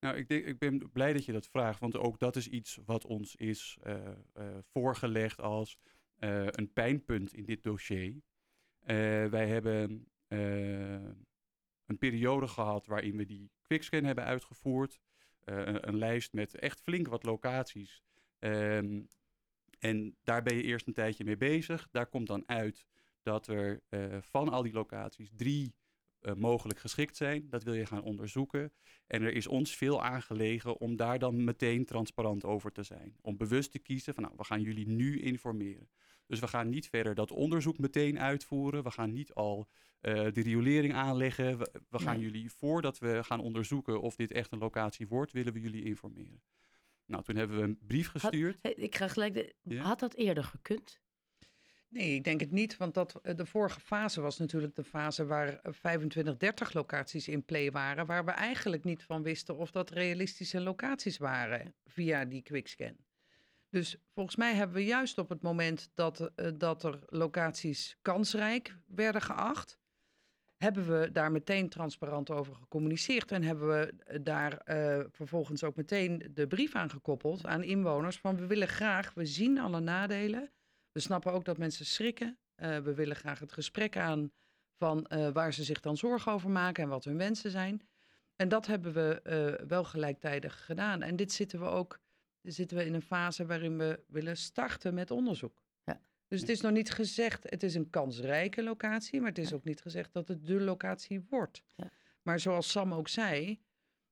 Nou, 0.00 0.16
ik, 0.16 0.28
denk, 0.28 0.44
ik 0.44 0.58
ben 0.58 0.90
blij 0.92 1.12
dat 1.12 1.24
je 1.24 1.32
dat 1.32 1.48
vraagt, 1.48 1.80
want 1.80 1.96
ook 1.96 2.18
dat 2.18 2.36
is 2.36 2.48
iets 2.48 2.78
wat 2.84 3.06
ons 3.06 3.36
is 3.36 3.78
uh, 3.86 3.94
uh, 4.38 4.58
voorgelegd 4.62 5.40
als 5.40 5.78
uh, 6.18 6.46
een 6.46 6.72
pijnpunt 6.72 7.34
in 7.34 7.44
dit 7.44 7.62
dossier. 7.62 8.22
wij 9.30 9.46
hebben 9.48 10.08
een 11.86 11.98
periode 11.98 12.48
gehad 12.48 12.86
waarin 12.86 13.16
we 13.16 13.24
die 13.24 13.50
quickscan 13.62 14.04
hebben 14.04 14.24
uitgevoerd. 14.24 15.00
Een, 15.44 15.88
een, 15.88 15.96
lijst 15.96 16.32
met 16.32 16.54
echt 16.54 16.80
flink 16.80 17.08
wat 17.08 17.24
locaties. 17.24 18.02
Um, 18.38 19.08
en 19.78 20.16
daar 20.22 20.42
ben 20.42 20.56
je 20.56 20.62
eerst 20.62 20.86
een 20.86 20.92
tijdje 20.92 21.24
mee 21.24 21.36
bezig. 21.36 21.88
Daar 21.90 22.06
komt 22.06 22.26
dan 22.26 22.42
uit 22.46 22.86
dat 23.22 23.46
er 23.46 23.82
van 24.20 24.48
al 24.48 24.62
die 24.62 24.72
locaties 24.72 25.30
drie 25.36 25.74
mogelijk 26.36 26.78
geschikt 26.78 27.16
zijn. 27.16 27.48
Dat 27.48 27.62
wil 27.62 27.74
je 27.74 27.86
gaan 27.86 28.02
onderzoeken. 28.02 28.72
En 29.06 29.22
er 29.22 29.32
is 29.32 29.46
ons 29.46 29.76
veel 29.76 30.02
aangelegen 30.02 30.78
om 30.80 30.96
daar 30.96 31.18
dan 31.18 31.44
meteen 31.44 31.84
transparant 31.84 32.44
over 32.44 32.72
te 32.72 32.82
zijn. 32.82 33.16
Om 33.20 33.36
bewust 33.36 33.72
te 33.72 33.78
kiezen 33.78 34.14
van 34.14 34.22
nou, 34.22 34.34
we 34.36 34.44
gaan 34.44 34.62
jullie 34.62 34.88
nu 34.88 35.20
informeren. 35.20 35.88
Dus 36.26 36.40
we 36.40 36.48
gaan 36.48 36.68
niet 36.68 36.88
verder 36.88 37.14
dat 37.14 37.30
onderzoek 37.30 37.78
meteen 37.78 38.18
uitvoeren. 38.18 38.82
We 38.82 38.90
gaan 38.90 39.12
niet 39.12 39.34
al 39.34 39.68
uh, 40.00 40.14
de 40.32 40.42
riolering 40.42 40.94
aanleggen. 40.94 41.58
We, 41.58 41.98
gaan 41.98 42.20
jullie, 42.20 42.50
voordat 42.50 42.98
we 42.98 43.24
gaan 43.24 43.40
onderzoeken 43.40 44.00
of 44.00 44.16
dit 44.16 44.32
echt 44.32 44.52
een 44.52 44.58
locatie 44.58 45.08
wordt, 45.08 45.32
willen 45.32 45.52
we 45.52 45.60
jullie 45.60 45.84
informeren. 45.84 46.42
Nou, 47.04 47.22
toen 47.22 47.36
hebben 47.36 47.56
we 47.56 47.62
een 47.62 47.78
brief 47.86 48.08
gestuurd. 48.08 48.58
ik 48.62 48.94
ga 48.94 49.08
gelijk. 49.08 49.54
De, 49.62 49.78
Had 49.78 50.00
dat 50.00 50.14
eerder 50.14 50.44
gekund? 50.44 51.00
Nee, 51.90 52.14
ik 52.14 52.24
denk 52.24 52.40
het 52.40 52.50
niet, 52.50 52.76
want 52.76 52.94
dat, 52.94 53.20
eh, 53.22 53.36
de 53.36 53.46
vorige 53.46 53.80
fase 53.80 54.20
was 54.20 54.38
natuurlijk 54.38 54.74
de 54.74 54.84
fase 54.84 55.26
waar 55.26 55.60
25, 55.62 56.36
30 56.36 56.72
locaties 56.72 57.28
in 57.28 57.44
play 57.44 57.70
waren, 57.70 58.06
waar 58.06 58.24
we 58.24 58.30
eigenlijk 58.30 58.84
niet 58.84 59.02
van 59.02 59.22
wisten 59.22 59.56
of 59.56 59.70
dat 59.70 59.90
realistische 59.90 60.60
locaties 60.60 61.18
waren 61.18 61.74
via 61.86 62.24
die 62.24 62.42
quickscan. 62.42 62.96
Dus 63.68 63.96
volgens 64.14 64.36
mij 64.36 64.54
hebben 64.54 64.76
we 64.76 64.84
juist 64.84 65.18
op 65.18 65.28
het 65.28 65.42
moment 65.42 65.90
dat, 65.94 66.20
uh, 66.20 66.50
dat 66.54 66.82
er 66.82 66.98
locaties 67.06 67.98
kansrijk 68.02 68.76
werden 68.86 69.22
geacht, 69.22 69.78
hebben 70.56 71.00
we 71.00 71.12
daar 71.12 71.32
meteen 71.32 71.68
transparant 71.68 72.30
over 72.30 72.54
gecommuniceerd 72.54 73.32
en 73.32 73.42
hebben 73.42 73.68
we 73.68 73.92
eh, 74.04 74.18
daar 74.22 74.62
vervolgens 75.10 75.64
ook 75.64 75.76
meteen 75.76 76.30
de 76.34 76.46
brief 76.46 76.74
aan 76.74 76.90
gekoppeld 76.90 77.46
aan 77.46 77.62
inwoners 77.62 78.18
van 78.18 78.36
we 78.36 78.46
willen 78.46 78.68
graag, 78.68 79.14
we 79.14 79.26
zien 79.26 79.58
alle 79.58 79.80
nadelen, 79.80 80.50
we 80.92 81.00
snappen 81.00 81.32
ook 81.32 81.44
dat 81.44 81.58
mensen 81.58 81.86
schrikken, 81.86 82.38
uh, 82.56 82.78
we 82.78 82.94
willen 82.94 83.16
graag 83.16 83.38
het 83.38 83.52
gesprek 83.52 83.96
aan 83.96 84.32
van 84.76 85.06
waar 85.32 85.54
ze 85.54 85.64
zich 85.64 85.80
dan 85.80 85.96
zorgen 85.96 86.32
over 86.32 86.50
maken 86.50 86.82
en 86.82 86.88
wat 86.88 87.04
hun 87.04 87.16
wensen 87.16 87.50
zijn. 87.50 87.88
En 88.36 88.48
dat 88.48 88.66
hebben 88.66 88.92
we 88.92 89.62
wel 89.66 89.84
gelijktijdig 89.84 90.64
gedaan. 90.64 91.02
En 91.02 91.16
dit 91.16 91.32
zitten 91.32 91.60
we 91.60 91.66
ook 91.66 92.00
zitten 92.42 92.76
we 92.76 92.84
in 92.84 92.94
een 92.94 93.02
fase 93.02 93.46
waarin 93.46 93.78
we 93.78 94.00
willen 94.06 94.36
starten 94.36 94.94
met 94.94 95.10
onderzoek. 95.10 95.62
Ja. 95.84 96.00
Dus 96.28 96.40
het 96.40 96.48
is 96.48 96.60
nog 96.60 96.72
niet 96.72 96.90
gezegd, 96.90 97.50
het 97.50 97.62
is 97.62 97.74
een 97.74 97.90
kansrijke 97.90 98.62
locatie, 98.62 99.20
maar 99.20 99.28
het 99.28 99.38
is 99.38 99.52
ook 99.52 99.64
niet 99.64 99.80
gezegd 99.80 100.12
dat 100.12 100.28
het 100.28 100.46
de 100.46 100.60
locatie 100.60 101.26
wordt. 101.28 101.62
Ja. 101.74 101.90
Maar 102.22 102.40
zoals 102.40 102.70
Sam 102.70 102.94
ook 102.94 103.08
zei, 103.08 103.60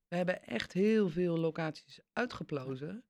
we 0.08 0.16
hebben 0.16 0.44
echt 0.44 0.72
heel 0.72 1.08
veel 1.08 1.38
locaties 1.38 2.00
uitgeplozen. 2.12 3.04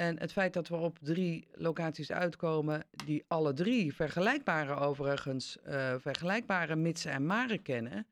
En 0.00 0.18
het 0.18 0.32
feit 0.32 0.52
dat 0.52 0.68
we 0.68 0.76
op 0.76 0.98
drie 0.98 1.48
locaties 1.52 2.12
uitkomen, 2.12 2.84
die 3.04 3.24
alle 3.28 3.52
drie 3.52 3.94
vergelijkbare 3.94 4.74
overigens, 4.74 5.58
uh, 5.66 5.94
vergelijkbare 5.98 6.76
mitsen 6.76 7.12
en 7.12 7.26
maren 7.26 7.62
kennen. 7.62 8.06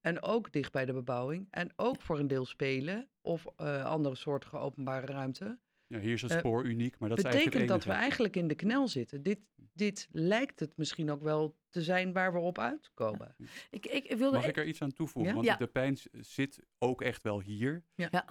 En 0.00 0.22
ook 0.22 0.52
dicht 0.52 0.72
bij 0.72 0.84
de 0.84 0.92
bebouwing. 0.92 1.46
En 1.50 1.72
ook 1.76 2.02
voor 2.02 2.18
een 2.18 2.26
deel 2.26 2.44
spelen 2.44 3.08
of 3.20 3.46
uh, 3.60 3.84
andere 3.84 4.14
soorten 4.14 4.60
openbare 4.60 5.06
ruimte. 5.06 5.58
Ja, 5.86 5.98
hier 5.98 6.12
is 6.12 6.22
het 6.22 6.30
eh, 6.30 6.38
spoor 6.38 6.64
uniek, 6.64 6.98
maar 6.98 7.08
dat 7.08 7.22
betekent 7.22 7.68
dat 7.68 7.84
we 7.84 7.92
eigenlijk 7.92 8.36
in 8.36 8.48
de 8.48 8.54
knel 8.54 8.88
zitten. 8.88 9.22
Dit, 9.22 9.38
dit 9.72 10.08
lijkt 10.10 10.60
het 10.60 10.76
misschien 10.76 11.10
ook 11.10 11.22
wel 11.22 11.56
te 11.70 11.82
zijn 11.82 12.12
waar 12.12 12.32
we 12.32 12.38
op 12.38 12.58
uitkomen. 12.58 13.36
Ik, 13.70 13.86
ik 13.86 14.16
wilde 14.16 14.36
Mag 14.36 14.46
ik 14.46 14.56
er 14.56 14.66
iets 14.66 14.82
aan 14.82 14.92
toevoegen? 14.92 15.34
Want 15.34 15.58
de 15.58 15.66
pijn 15.66 15.98
zit 16.12 16.62
ook 16.78 17.02
echt 17.02 17.22
wel 17.22 17.40
hier, 17.40 17.84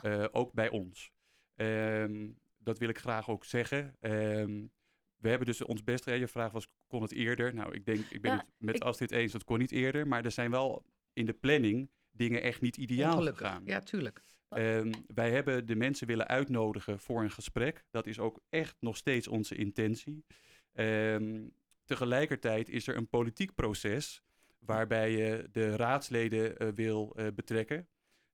uh, 0.03 0.25
ook 0.31 0.53
bij 0.53 0.69
ons. 0.69 1.11
Um, 1.55 2.41
dat 2.63 2.77
wil 2.77 2.89
ik 2.89 2.97
graag 2.97 3.29
ook 3.29 3.45
zeggen. 3.45 3.95
Um, 3.99 4.71
we 5.17 5.29
hebben 5.29 5.47
dus 5.47 5.63
ons 5.63 5.83
best 5.83 6.05
Je 6.05 6.27
vraag 6.27 6.51
was, 6.51 6.67
kon 6.87 7.01
het 7.01 7.11
eerder? 7.11 7.53
Nou, 7.53 7.73
ik 7.73 7.85
denk, 7.85 8.05
ik 8.09 8.21
ben 8.21 8.31
het 8.31 8.45
met 8.57 8.75
ik... 8.75 8.81
Astrid 8.83 9.11
eens, 9.11 9.31
dat 9.31 9.43
kon 9.43 9.59
niet 9.59 9.71
eerder. 9.71 10.07
Maar 10.07 10.25
er 10.25 10.31
zijn 10.31 10.51
wel 10.51 10.85
in 11.13 11.25
de 11.25 11.33
planning 11.33 11.89
dingen 12.11 12.41
echt 12.41 12.61
niet 12.61 12.77
ideaal 12.77 13.13
Ongelukkig. 13.13 13.47
gegaan. 13.47 13.61
Ja, 13.65 13.79
tuurlijk. 13.79 14.23
Um, 14.49 14.91
wij 15.07 15.31
hebben 15.31 15.65
de 15.65 15.75
mensen 15.75 16.07
willen 16.07 16.27
uitnodigen 16.27 16.99
voor 16.99 17.23
een 17.23 17.31
gesprek. 17.31 17.85
Dat 17.91 18.07
is 18.07 18.19
ook 18.19 18.39
echt 18.49 18.75
nog 18.79 18.97
steeds 18.97 19.27
onze 19.27 19.55
intentie. 19.55 20.25
Um, 20.73 21.53
tegelijkertijd 21.85 22.69
is 22.69 22.87
er 22.87 22.95
een 22.95 23.09
politiek 23.09 23.55
proces 23.55 24.23
waarbij 24.59 25.11
je 25.11 25.47
de 25.51 25.75
raadsleden 25.75 26.63
uh, 26.63 26.69
wil 26.75 27.13
uh, 27.15 27.27
betrekken. 27.35 27.87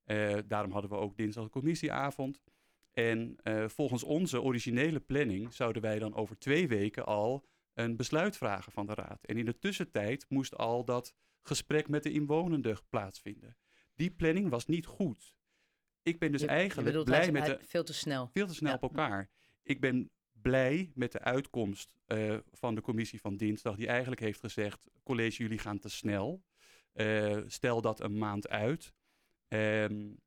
Uh, 0.05 0.37
daarom 0.47 0.71
hadden 0.71 0.91
we 0.91 0.97
ook 0.97 1.17
dinsdag 1.17 1.43
een 1.43 1.49
commissieavond. 1.49 2.41
En 2.93 3.35
volgens 3.67 4.03
onze 4.03 4.41
originele 4.41 4.99
planning 4.99 5.53
zouden 5.53 5.81
wij 5.81 5.99
dan 5.99 6.15
over 6.15 6.37
twee 6.37 6.67
weken 6.67 7.05
al 7.05 7.45
een 7.73 7.95
besluit 7.95 8.37
vragen 8.37 8.71
van 8.71 8.85
de 8.85 8.93
raad. 8.93 9.25
En 9.25 9.37
in 9.37 9.45
de 9.45 9.59
tussentijd 9.59 10.25
moest 10.29 10.57
al 10.57 10.85
dat 10.85 11.13
gesprek 11.41 11.87
met 11.87 12.03
de 12.03 12.11
inwonenden 12.11 12.77
plaatsvinden. 12.89 13.57
Die 13.95 14.11
planning 14.11 14.49
was 14.49 14.65
niet 14.65 14.85
goed. 14.85 15.35
Ik 16.01 16.19
ben 16.19 16.31
dus 16.31 16.41
eigenlijk 16.41 17.03
blij 17.03 17.31
met 17.31 17.45
de... 17.45 17.57
Veel 17.61 17.83
te 17.83 17.93
snel. 17.93 18.29
Veel 18.33 18.47
te 18.47 18.53
snel 18.53 18.73
op 18.73 18.81
elkaar. 18.81 19.29
Ik 19.63 19.79
ben 19.79 20.09
blij 20.31 20.91
met 20.95 21.11
de 21.11 21.19
uitkomst 21.19 21.95
uh, 22.07 22.37
van 22.51 22.75
de 22.75 22.81
commissie 22.81 23.21
van 23.21 23.37
dinsdag, 23.37 23.75
die 23.75 23.87
eigenlijk 23.87 24.21
heeft 24.21 24.39
gezegd: 24.39 24.87
college, 25.03 25.43
jullie 25.43 25.59
gaan 25.59 25.79
te 25.79 25.89
snel. 25.89 26.43
Uh, 26.93 27.37
stel 27.45 27.81
dat 27.81 27.99
een 27.99 28.17
maand 28.17 28.49
uit. 28.49 28.93
Um, 29.47 30.19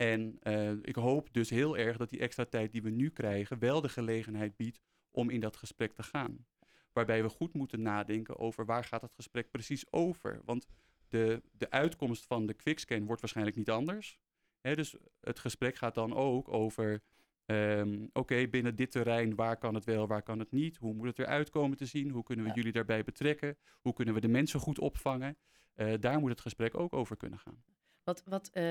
en 0.00 0.38
uh, 0.42 0.70
ik 0.70 0.94
hoop 0.94 1.32
dus 1.32 1.50
heel 1.50 1.76
erg 1.76 1.96
dat 1.96 2.10
die 2.10 2.20
extra 2.20 2.44
tijd 2.44 2.72
die 2.72 2.82
we 2.82 2.90
nu 2.90 3.10
krijgen 3.10 3.58
wel 3.58 3.80
de 3.80 3.88
gelegenheid 3.88 4.56
biedt 4.56 4.80
om 5.10 5.30
in 5.30 5.40
dat 5.40 5.56
gesprek 5.56 5.92
te 5.92 6.02
gaan. 6.02 6.46
Waarbij 6.92 7.22
we 7.22 7.28
goed 7.28 7.54
moeten 7.54 7.82
nadenken 7.82 8.38
over 8.38 8.64
waar 8.64 8.84
gaat 8.84 9.02
het 9.02 9.14
gesprek 9.14 9.50
precies 9.50 9.92
over. 9.92 10.40
Want 10.44 10.66
de, 11.08 11.42
de 11.52 11.70
uitkomst 11.70 12.26
van 12.26 12.46
de 12.46 12.54
quickscan 12.54 13.06
wordt 13.06 13.20
waarschijnlijk 13.20 13.56
niet 13.56 13.70
anders 13.70 14.18
dus 14.62 14.96
het 15.20 15.38
gesprek 15.38 15.76
gaat 15.76 15.94
dan 15.94 16.14
ook 16.14 16.48
over, 16.48 17.02
um, 17.46 18.10
oké, 18.12 18.48
binnen 18.48 18.76
dit 18.76 18.90
terrein, 18.90 19.34
waar 19.34 19.56
kan 19.56 19.74
het 19.74 19.84
wel, 19.84 20.06
waar 20.06 20.22
kan 20.22 20.38
het 20.38 20.50
niet? 20.50 20.76
Hoe 20.76 20.94
moet 20.94 21.06
het 21.06 21.18
eruit 21.18 21.50
komen 21.50 21.76
te 21.76 21.86
zien? 21.86 22.10
Hoe 22.10 22.22
kunnen 22.22 22.44
we 22.44 22.52
jullie 22.54 22.72
daarbij 22.72 23.02
betrekken? 23.02 23.56
Hoe 23.80 23.92
kunnen 23.92 24.14
we 24.14 24.20
de 24.20 24.28
mensen 24.28 24.60
goed 24.60 24.78
opvangen? 24.78 25.36
Uh, 25.76 25.94
daar 26.00 26.18
moet 26.18 26.30
het 26.30 26.40
gesprek 26.40 26.74
ook 26.74 26.92
over 26.92 27.16
kunnen 27.16 27.38
gaan. 27.38 27.62
Wat, 28.04 28.22
wat 28.24 28.50
uh, 28.54 28.62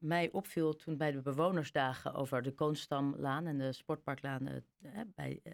mij 0.00 0.28
opviel 0.32 0.76
toen 0.76 0.96
bij 0.96 1.10
de 1.10 1.20
bewonersdagen 1.20 2.14
over 2.14 2.42
de 2.42 2.52
Koonstamlaan 2.52 3.46
en 3.46 3.58
de 3.58 3.72
Sportparklaan 3.72 4.48
uh, 4.48 5.00
bij 5.14 5.40
uh, 5.44 5.52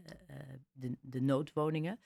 de, 0.72 0.96
de, 1.00 1.20
noodwoningen. 1.20 2.00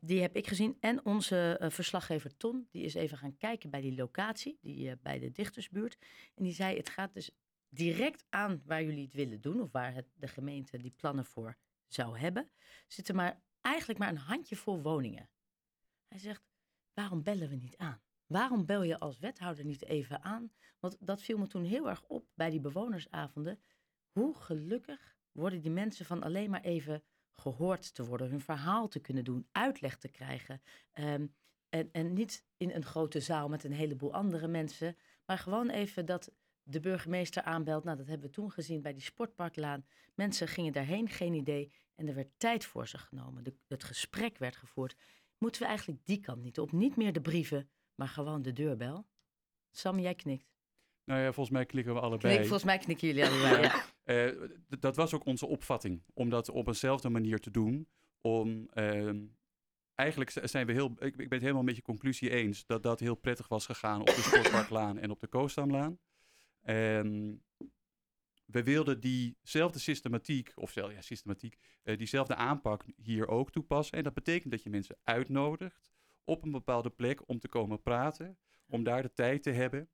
die 0.00 0.20
heb 0.20 0.36
ik 0.36 0.46
gezien. 0.46 0.76
En 0.80 1.04
onze 1.04 1.60
verslaggever 1.68 2.36
Ton, 2.36 2.68
die 2.70 2.82
is 2.82 2.94
even 2.94 3.18
gaan 3.18 3.36
kijken 3.36 3.70
bij 3.70 3.80
die 3.80 3.94
locatie, 3.94 4.58
die, 4.60 4.96
bij 4.96 5.18
de 5.18 5.32
dichtersbuurt. 5.32 5.98
En 6.34 6.44
die 6.44 6.52
zei, 6.52 6.76
het 6.76 6.88
gaat 6.88 7.14
dus 7.14 7.30
direct 7.68 8.24
aan 8.28 8.62
waar 8.64 8.82
jullie 8.82 9.04
het 9.04 9.14
willen 9.14 9.40
doen, 9.40 9.60
of 9.60 9.72
waar 9.72 10.04
de 10.14 10.28
gemeente 10.28 10.78
die 10.78 10.94
plannen 10.96 11.24
voor 11.24 11.56
zou 11.86 12.18
hebben. 12.18 12.50
Zitten 12.86 13.14
maar 13.14 13.40
eigenlijk 13.60 13.98
maar 13.98 14.08
een 14.08 14.16
handjevol 14.16 14.82
woningen. 14.82 15.28
Hij 16.08 16.18
zegt, 16.18 16.42
waarom 16.94 17.22
bellen 17.22 17.48
we 17.48 17.54
niet 17.54 17.76
aan? 17.76 18.00
Waarom 18.32 18.66
bel 18.66 18.82
je 18.82 18.98
als 18.98 19.18
wethouder 19.18 19.64
niet 19.64 19.84
even 19.84 20.22
aan? 20.22 20.52
Want 20.80 20.96
dat 21.00 21.22
viel 21.22 21.38
me 21.38 21.46
toen 21.46 21.64
heel 21.64 21.88
erg 21.88 22.02
op 22.06 22.26
bij 22.34 22.50
die 22.50 22.60
bewonersavonden. 22.60 23.60
Hoe 24.10 24.34
gelukkig 24.34 25.16
worden 25.32 25.60
die 25.60 25.70
mensen 25.70 26.06
van 26.06 26.22
alleen 26.22 26.50
maar 26.50 26.60
even 26.60 27.02
gehoord 27.32 27.94
te 27.94 28.04
worden, 28.04 28.30
hun 28.30 28.40
verhaal 28.40 28.88
te 28.88 29.00
kunnen 29.00 29.24
doen, 29.24 29.48
uitleg 29.52 29.96
te 29.96 30.08
krijgen. 30.08 30.62
Um, 30.94 31.34
en, 31.68 31.88
en 31.92 32.12
niet 32.12 32.44
in 32.56 32.70
een 32.70 32.84
grote 32.84 33.20
zaal 33.20 33.48
met 33.48 33.64
een 33.64 33.72
heleboel 33.72 34.12
andere 34.12 34.48
mensen, 34.48 34.96
maar 35.26 35.38
gewoon 35.38 35.70
even 35.70 36.06
dat 36.06 36.32
de 36.62 36.80
burgemeester 36.80 37.42
aanbelt. 37.42 37.84
Nou, 37.84 37.96
dat 37.96 38.06
hebben 38.06 38.26
we 38.26 38.34
toen 38.34 38.50
gezien 38.50 38.82
bij 38.82 38.92
die 38.92 39.02
sportparklaan. 39.02 39.86
Mensen 40.14 40.48
gingen 40.48 40.72
daarheen, 40.72 41.08
geen 41.08 41.34
idee. 41.34 41.72
En 41.94 42.08
er 42.08 42.14
werd 42.14 42.30
tijd 42.36 42.64
voor 42.64 42.88
ze 42.88 42.98
genomen. 42.98 43.44
De, 43.44 43.54
het 43.68 43.84
gesprek 43.84 44.38
werd 44.38 44.56
gevoerd. 44.56 44.96
Moeten 45.38 45.62
we 45.62 45.68
eigenlijk 45.68 46.04
die 46.04 46.20
kant 46.20 46.42
niet 46.42 46.58
op? 46.58 46.72
Niet 46.72 46.96
meer 46.96 47.12
de 47.12 47.20
brieven, 47.20 47.70
maar 47.94 48.08
gewoon 48.08 48.42
de 48.42 48.52
deurbel. 48.52 49.06
Sam, 49.70 49.98
jij 49.98 50.14
knikt. 50.14 50.52
Nou 51.04 51.20
ja, 51.20 51.32
volgens 51.32 51.50
mij 51.50 51.66
klikken 51.66 51.94
we 51.94 52.00
allebei. 52.00 52.34
Klik, 52.34 52.46
volgens 52.46 52.64
mij 52.64 52.78
knikken 52.78 53.08
jullie 53.08 53.26
allebei, 53.26 53.62
ja. 53.62 53.84
Uh, 54.04 54.48
dat 54.78 54.96
was 54.96 55.14
ook 55.14 55.24
onze 55.24 55.46
opvatting, 55.46 56.02
om 56.14 56.30
dat 56.30 56.48
op 56.48 56.66
eenzelfde 56.66 57.08
manier 57.08 57.40
te 57.40 57.50
doen. 57.50 57.88
Om, 58.20 58.68
uh, 58.74 59.12
eigenlijk 59.94 60.30
zijn 60.30 60.66
we 60.66 60.72
heel, 60.72 60.90
ik, 60.98 60.98
ik 60.98 61.16
ben 61.16 61.28
het 61.30 61.40
helemaal 61.40 61.62
met 61.62 61.76
je 61.76 61.82
conclusie 61.82 62.30
eens, 62.30 62.66
dat 62.66 62.82
dat 62.82 63.00
heel 63.00 63.14
prettig 63.14 63.48
was 63.48 63.66
gegaan 63.66 64.00
op 64.00 64.06
de 64.06 64.22
Sportparklaan 64.22 64.98
en 64.98 65.10
op 65.10 65.20
de 65.20 65.26
Koostamlaan. 65.26 65.98
Ehm, 66.62 67.34
we 68.44 68.62
wilden 68.62 69.00
diezelfde 69.00 69.78
systematiek, 69.78 70.52
of 70.54 70.74
ja, 70.74 71.00
systematiek, 71.00 71.58
uh, 71.84 71.96
diezelfde 71.96 72.34
aanpak 72.34 72.84
hier 72.96 73.28
ook 73.28 73.50
toepassen. 73.50 73.98
En 73.98 74.04
dat 74.04 74.14
betekent 74.14 74.52
dat 74.52 74.62
je 74.62 74.70
mensen 74.70 74.96
uitnodigt 75.02 75.91
op 76.24 76.42
een 76.42 76.50
bepaalde 76.50 76.90
plek 76.90 77.28
om 77.28 77.38
te 77.38 77.48
komen 77.48 77.82
praten, 77.82 78.38
om 78.66 78.84
daar 78.84 79.02
de 79.02 79.12
tijd 79.12 79.42
te 79.42 79.50
hebben. 79.50 79.88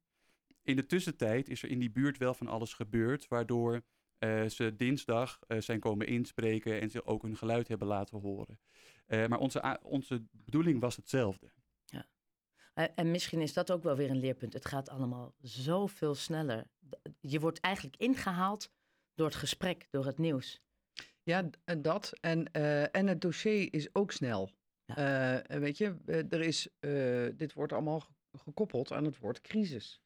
In 0.62 0.76
de 0.76 0.86
tussentijd 0.86 1.48
is 1.48 1.62
er 1.62 1.70
in 1.70 1.78
die 1.78 1.90
buurt 1.90 2.18
wel 2.18 2.34
van 2.34 2.46
alles 2.46 2.74
gebeurd, 2.74 3.28
waardoor 3.28 3.82
uh, 4.18 4.44
ze 4.46 4.76
dinsdag 4.76 5.38
uh, 5.48 5.60
zijn 5.60 5.80
komen 5.80 6.06
inspreken 6.06 6.80
en 6.80 6.90
ze 6.90 7.04
ook 7.04 7.22
hun 7.22 7.36
geluid 7.36 7.68
hebben 7.68 7.88
laten 7.88 8.18
horen. 8.18 8.58
Uh, 9.06 9.26
maar 9.26 9.38
onze, 9.38 9.78
onze 9.82 10.24
bedoeling 10.30 10.80
was 10.80 10.96
hetzelfde. 10.96 11.50
Ja. 11.84 12.06
En 12.94 13.10
misschien 13.10 13.40
is 13.40 13.52
dat 13.52 13.70
ook 13.70 13.82
wel 13.82 13.96
weer 13.96 14.10
een 14.10 14.20
leerpunt. 14.20 14.52
Het 14.52 14.66
gaat 14.66 14.88
allemaal 14.88 15.34
zoveel 15.40 16.14
sneller. 16.14 16.70
Je 17.20 17.40
wordt 17.40 17.60
eigenlijk 17.60 17.96
ingehaald 17.96 18.70
door 19.14 19.26
het 19.26 19.36
gesprek, 19.36 19.86
door 19.90 20.06
het 20.06 20.18
nieuws. 20.18 20.60
Ja, 21.22 21.50
dat. 21.78 22.12
En, 22.20 22.48
uh, 22.52 22.96
en 22.96 23.06
het 23.06 23.20
dossier 23.20 23.72
is 23.72 23.94
ook 23.94 24.12
snel. 24.12 24.50
Uh, 24.96 25.36
weet 25.46 25.78
je, 25.78 25.94
er 26.06 26.40
is, 26.40 26.68
uh, 26.80 27.28
dit 27.36 27.52
wordt 27.52 27.72
allemaal 27.72 28.06
gekoppeld 28.32 28.92
aan 28.92 29.04
het 29.04 29.18
woord 29.18 29.40
crisis. 29.40 30.02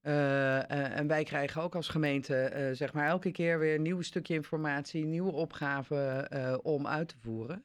en 0.00 1.06
wij 1.06 1.24
krijgen 1.24 1.62
ook 1.62 1.74
als 1.74 1.88
gemeente, 1.88 2.70
zeg 2.72 2.92
maar, 2.92 3.08
elke 3.08 3.30
keer 3.30 3.58
weer 3.58 3.74
een 3.74 3.82
nieuw 3.82 4.02
stukje 4.02 4.34
informatie, 4.34 5.04
nieuwe 5.04 5.32
opgaven 5.32 6.64
om 6.64 6.86
uit 6.86 7.08
te 7.08 7.18
voeren. 7.18 7.64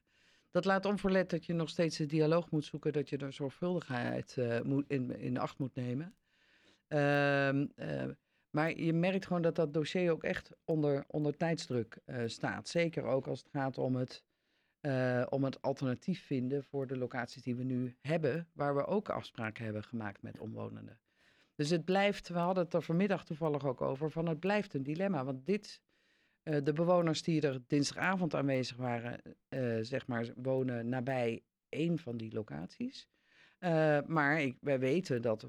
Dat 0.52 0.66
laat 0.66 0.86
onverlet 0.86 1.30
dat 1.30 1.46
je 1.46 1.54
nog 1.54 1.70
steeds 1.70 1.98
de 1.98 2.06
dialoog 2.06 2.52
moet 2.52 2.66
zoeken, 2.66 2.94
dat 2.94 3.10
je 3.10 3.18
er 3.18 3.34
zorgvuldigheid 3.34 4.38
moet, 4.64 4.86
in, 4.88 5.20
in 5.20 5.38
acht 5.38 5.58
moet 5.58 5.76
nemen. 5.76 6.16
Ehm, 6.88 7.66
maar 8.50 8.78
je 8.78 8.94
merkt 8.94 9.26
gewoon 9.26 9.42
dat 9.42 9.56
dat 9.56 9.74
dossier 9.74 10.12
ook 10.12 10.24
echt 10.24 10.50
onder, 10.64 11.04
onder 11.08 11.38
tijdsdruk 11.38 11.98
staat. 12.26 12.68
Zeker 12.68 13.04
ook 13.04 13.28
als 13.28 13.40
het 13.40 13.50
gaat 13.50 13.78
om 13.78 13.96
het, 13.96 14.24
uh, 14.86 15.26
om 15.30 15.44
het 15.44 15.62
alternatief 15.62 16.26
vinden 16.26 16.64
voor 16.64 16.88
de 16.88 16.98
locaties 16.98 17.44
die 17.44 17.56
we 17.56 17.64
nu 17.64 17.96
hebben, 18.02 18.48
waar 18.54 18.76
we 18.76 18.86
ook 18.86 19.10
afspraken 19.10 19.64
hebben 19.64 19.84
gemaakt 19.84 20.22
met 20.22 20.40
omwonenden. 20.40 21.00
Dus 21.56 21.70
het 21.70 21.86
blijft, 21.86 22.28
we 22.28 22.38
hadden 22.38 22.64
het 22.64 22.74
er 22.74 22.82
vanmiddag 22.82 23.26
toevallig 23.26 23.66
ook 23.66 23.82
over, 23.82 24.12
van 24.12 24.28
het 24.28 24.40
blijft 24.40 24.74
een 24.74 24.84
dilemma. 24.84 25.26
Want 25.26 25.46
dit, 25.46 25.82
uh, 26.44 26.58
de 26.64 26.74
bewoners 26.74 27.24
die 27.24 27.42
er 27.42 27.62
dinsdagavond 27.68 28.36
aanwezig 28.36 28.78
waren, 28.78 29.22
zeg 29.86 30.08
maar, 30.08 30.28
wonen 30.36 30.90
nabij 30.90 31.44
één 31.70 32.00
van 32.00 32.18
die 32.18 32.34
locaties. 32.34 33.08
Maar 34.06 34.42
ik, 34.42 34.58
wij 34.62 34.80
weten 34.80 35.22
dat 35.22 35.48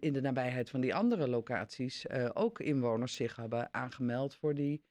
in 0.00 0.12
de 0.12 0.20
nabijheid 0.20 0.70
van 0.70 0.80
die 0.80 0.94
andere 0.94 1.28
locaties 1.28 2.10
ook 2.32 2.60
inwoners 2.60 3.14
zich 3.14 3.36
hebben 3.36 3.74
aangemeld 3.74 4.34
voor 4.34 4.54
die 4.54 4.82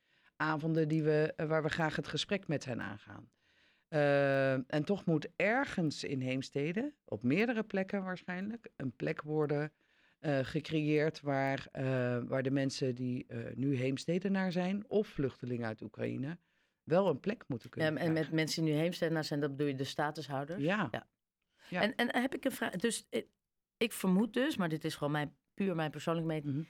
avonden 0.41 0.88
die 0.88 1.03
we, 1.03 1.33
uh, 1.38 1.48
waar 1.48 1.63
we 1.63 1.69
graag 1.69 1.95
het 1.95 2.07
gesprek 2.07 2.48
met 2.48 2.65
hen 2.65 2.81
aangaan. 2.81 3.29
en 4.67 4.83
toch 4.83 5.05
moet 5.05 5.27
ergens 5.36 6.03
in 6.03 6.21
Heemstede, 6.21 6.93
op 7.05 7.24
meerdere 7.24 7.63
plekken 7.63 8.03
waarschijnlijk, 8.03 8.69
een 8.75 8.95
plek 8.95 9.21
worden 9.21 9.71
gecreëerd 10.41 11.21
waar, 11.21 11.67
waar 12.27 12.43
de 12.43 12.51
mensen 12.51 12.95
die 12.95 13.25
nu 13.55 13.75
Heemstedenaar 13.75 14.51
zijn 14.51 14.89
of 14.89 15.07
vluchtelingen 15.07 15.67
uit 15.67 15.81
Oekraïne 15.81 16.38
wel 16.83 17.07
een 17.07 17.19
plek 17.19 17.43
moeten 17.48 17.69
kunnen. 17.69 17.93
Ja, 17.93 18.00
en 18.00 18.13
met 18.13 18.31
mensen 18.31 18.63
die 18.63 18.74
nu 18.74 18.79
Heemstedenaar 18.79 19.24
zijn, 19.24 19.39
dat 19.39 19.50
bedoel 19.50 19.67
je 19.67 19.75
de 19.75 19.83
statushouders? 19.83 20.63
ja. 20.63 20.88
ja. 20.91 21.07
Ja. 21.71 21.81
En, 21.81 21.95
en 21.95 22.21
heb 22.21 22.36
ik 22.36 22.45
een 22.45 22.51
vraag. 22.51 22.71
Dus 22.71 23.07
ik, 23.10 23.27
ik, 23.77 23.93
vermoed 23.93 24.33
dus, 24.33 24.57
maar 24.57 24.69
dit 24.69 24.86
is 24.86 24.95
gewoon 24.95 25.12
mijn, 25.12 25.36
puur 25.53 25.75
mijn 25.75 25.91
persoonlijk 25.91 26.27
mening. 26.27 26.67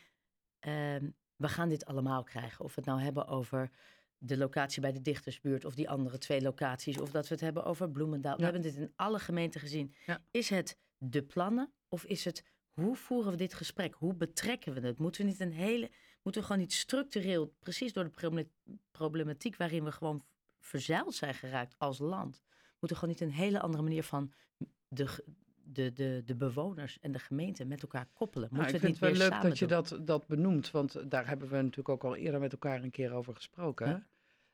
Mm 0.61 1.13
we 1.41 1.49
gaan 1.49 1.69
dit 1.69 1.85
allemaal 1.85 2.23
krijgen. 2.23 2.65
Of 2.65 2.75
we 2.75 2.81
het 2.81 2.89
nou 2.89 3.01
hebben 3.01 3.27
over 3.27 3.69
de 4.17 4.37
locatie 4.37 4.81
bij 4.81 4.91
de 4.91 5.01
dichtersbuurt 5.01 5.65
of 5.65 5.75
die 5.75 5.89
andere 5.89 6.17
twee 6.17 6.41
locaties. 6.41 6.99
Of 6.99 7.11
dat 7.11 7.27
we 7.27 7.33
het 7.33 7.43
hebben 7.43 7.63
over 7.63 7.91
Bloemendaal. 7.91 8.37
We 8.37 8.43
hebben 8.43 8.61
dit 8.61 8.75
in 8.75 8.93
alle 8.95 9.19
gemeenten 9.19 9.59
gezien. 9.59 9.95
Is 10.31 10.49
het 10.49 10.77
de 10.97 11.23
plannen 11.23 11.71
of 11.87 12.03
is 12.03 12.25
het 12.25 12.43
hoe 12.71 12.95
voeren 12.95 13.31
we 13.31 13.37
dit 13.37 13.53
gesprek? 13.53 13.93
Hoe 13.93 14.13
betrekken 14.13 14.73
we 14.73 14.79
het? 14.87 14.99
Moeten 14.99 15.21
we 15.21 15.27
niet 15.27 15.39
een 15.39 15.51
hele, 15.51 15.91
moeten 16.23 16.41
we 16.41 16.47
gewoon 16.47 16.61
niet 16.61 16.73
structureel, 16.73 17.53
precies 17.59 17.93
door 17.93 18.03
de 18.03 18.47
problematiek 18.91 19.55
waarin 19.55 19.83
we 19.83 19.91
gewoon 19.91 20.23
verzeild 20.59 21.15
zijn 21.15 21.33
geraakt 21.33 21.75
als 21.77 21.99
land, 21.99 22.43
moeten 22.79 22.87
we 22.87 22.95
gewoon 22.95 23.09
niet 23.09 23.21
een 23.21 23.43
hele 23.43 23.59
andere 23.59 23.83
manier 23.83 24.03
van 24.03 24.33
de, 24.87 25.25
de, 25.73 25.93
de, 25.93 26.21
de 26.25 26.35
bewoners 26.35 26.99
en 26.99 27.11
de 27.11 27.19
gemeente 27.19 27.65
met 27.65 27.81
elkaar 27.81 28.07
koppelen. 28.13 28.49
Nou, 28.51 28.63
ik 28.63 28.79
vind 28.79 28.99
het 28.99 28.99
wel 28.99 29.29
leuk 29.29 29.41
dat 29.41 29.59
je 29.59 29.65
dat, 29.65 29.99
dat 30.01 30.27
benoemt, 30.27 30.71
want 30.71 31.11
daar 31.11 31.27
hebben 31.27 31.49
we 31.49 31.55
natuurlijk 31.55 31.89
ook 31.89 32.03
al 32.03 32.15
eerder 32.15 32.39
met 32.39 32.51
elkaar 32.51 32.83
een 32.83 32.91
keer 32.91 33.13
over 33.13 33.35
gesproken. 33.35 34.07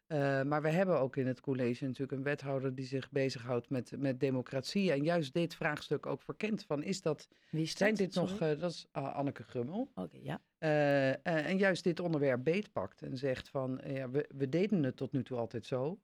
Uh, 0.07 0.43
maar 0.43 0.61
we 0.61 0.69
hebben 0.69 0.99
ook 0.99 1.15
in 1.15 1.27
het 1.27 1.39
college 1.39 1.85
natuurlijk 1.85 2.11
een 2.11 2.23
wethouder 2.23 2.75
die 2.75 2.85
zich 2.85 3.11
bezighoudt 3.11 3.69
met, 3.69 3.91
met 3.97 4.19
democratie. 4.19 4.91
En 4.91 5.03
juist 5.03 5.33
dit 5.33 5.55
vraagstuk 5.55 6.05
ook 6.05 6.21
verkent 6.21 6.63
van 6.63 6.83
is 6.83 7.01
dat... 7.01 7.27
Wie 7.49 7.61
is 7.61 7.69
dat? 7.69 7.77
Zijn 7.77 7.95
dit 7.95 8.15
nog... 8.15 8.31
Uh, 8.31 8.59
dat 8.59 8.71
is 8.71 8.87
uh, 8.97 9.15
Anneke 9.15 9.43
Grummel. 9.43 9.91
Oké, 9.95 10.17
ja. 10.21 10.39
en 11.23 11.57
juist 11.57 11.83
dit 11.83 11.99
onderwerp 11.99 12.43
beetpakt 12.43 13.01
en 13.01 13.17
zegt 13.17 13.49
van... 13.49 13.81
ja, 13.85 14.09
we, 14.09 14.29
we 14.35 14.49
deden 14.49 14.83
het 14.83 14.97
tot 14.97 15.11
nu 15.11 15.23
toe 15.23 15.37
altijd 15.37 15.65
zo. 15.65 15.99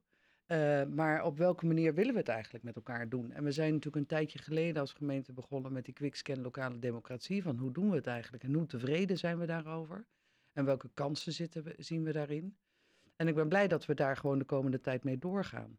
Uh, 0.46 0.84
maar 0.84 1.24
op 1.24 1.38
welke 1.38 1.66
manier 1.66 1.94
willen 1.94 2.12
we 2.12 2.18
het 2.18 2.28
eigenlijk 2.28 2.64
met 2.64 2.76
elkaar 2.76 3.08
doen? 3.08 3.32
En 3.32 3.44
we 3.44 3.52
zijn 3.52 3.72
natuurlijk 3.72 3.96
een 3.96 4.16
tijdje 4.16 4.38
geleden 4.38 4.80
als 4.80 4.92
gemeente 4.92 5.32
begonnen 5.32 5.72
met 5.72 5.84
die 5.84 5.94
quickscan 5.94 6.40
lokale 6.40 6.78
democratie. 6.78 7.42
Van 7.42 7.58
hoe 7.58 7.72
doen 7.72 7.90
we 7.90 7.96
het 7.96 8.06
eigenlijk 8.06 8.44
en 8.44 8.54
hoe 8.54 8.66
tevreden 8.66 9.18
zijn 9.18 9.38
we 9.38 9.46
daarover? 9.46 10.04
En 10.52 10.64
welke 10.64 10.90
kansen 10.94 11.32
zitten 11.32 11.62
we, 11.62 11.74
zien 11.78 12.04
we 12.04 12.12
daarin? 12.12 12.56
En 13.16 13.28
ik 13.28 13.34
ben 13.34 13.48
blij 13.48 13.68
dat 13.68 13.86
we 13.86 13.94
daar 13.94 14.16
gewoon 14.16 14.38
de 14.38 14.44
komende 14.44 14.80
tijd 14.80 15.04
mee 15.04 15.18
doorgaan. 15.18 15.78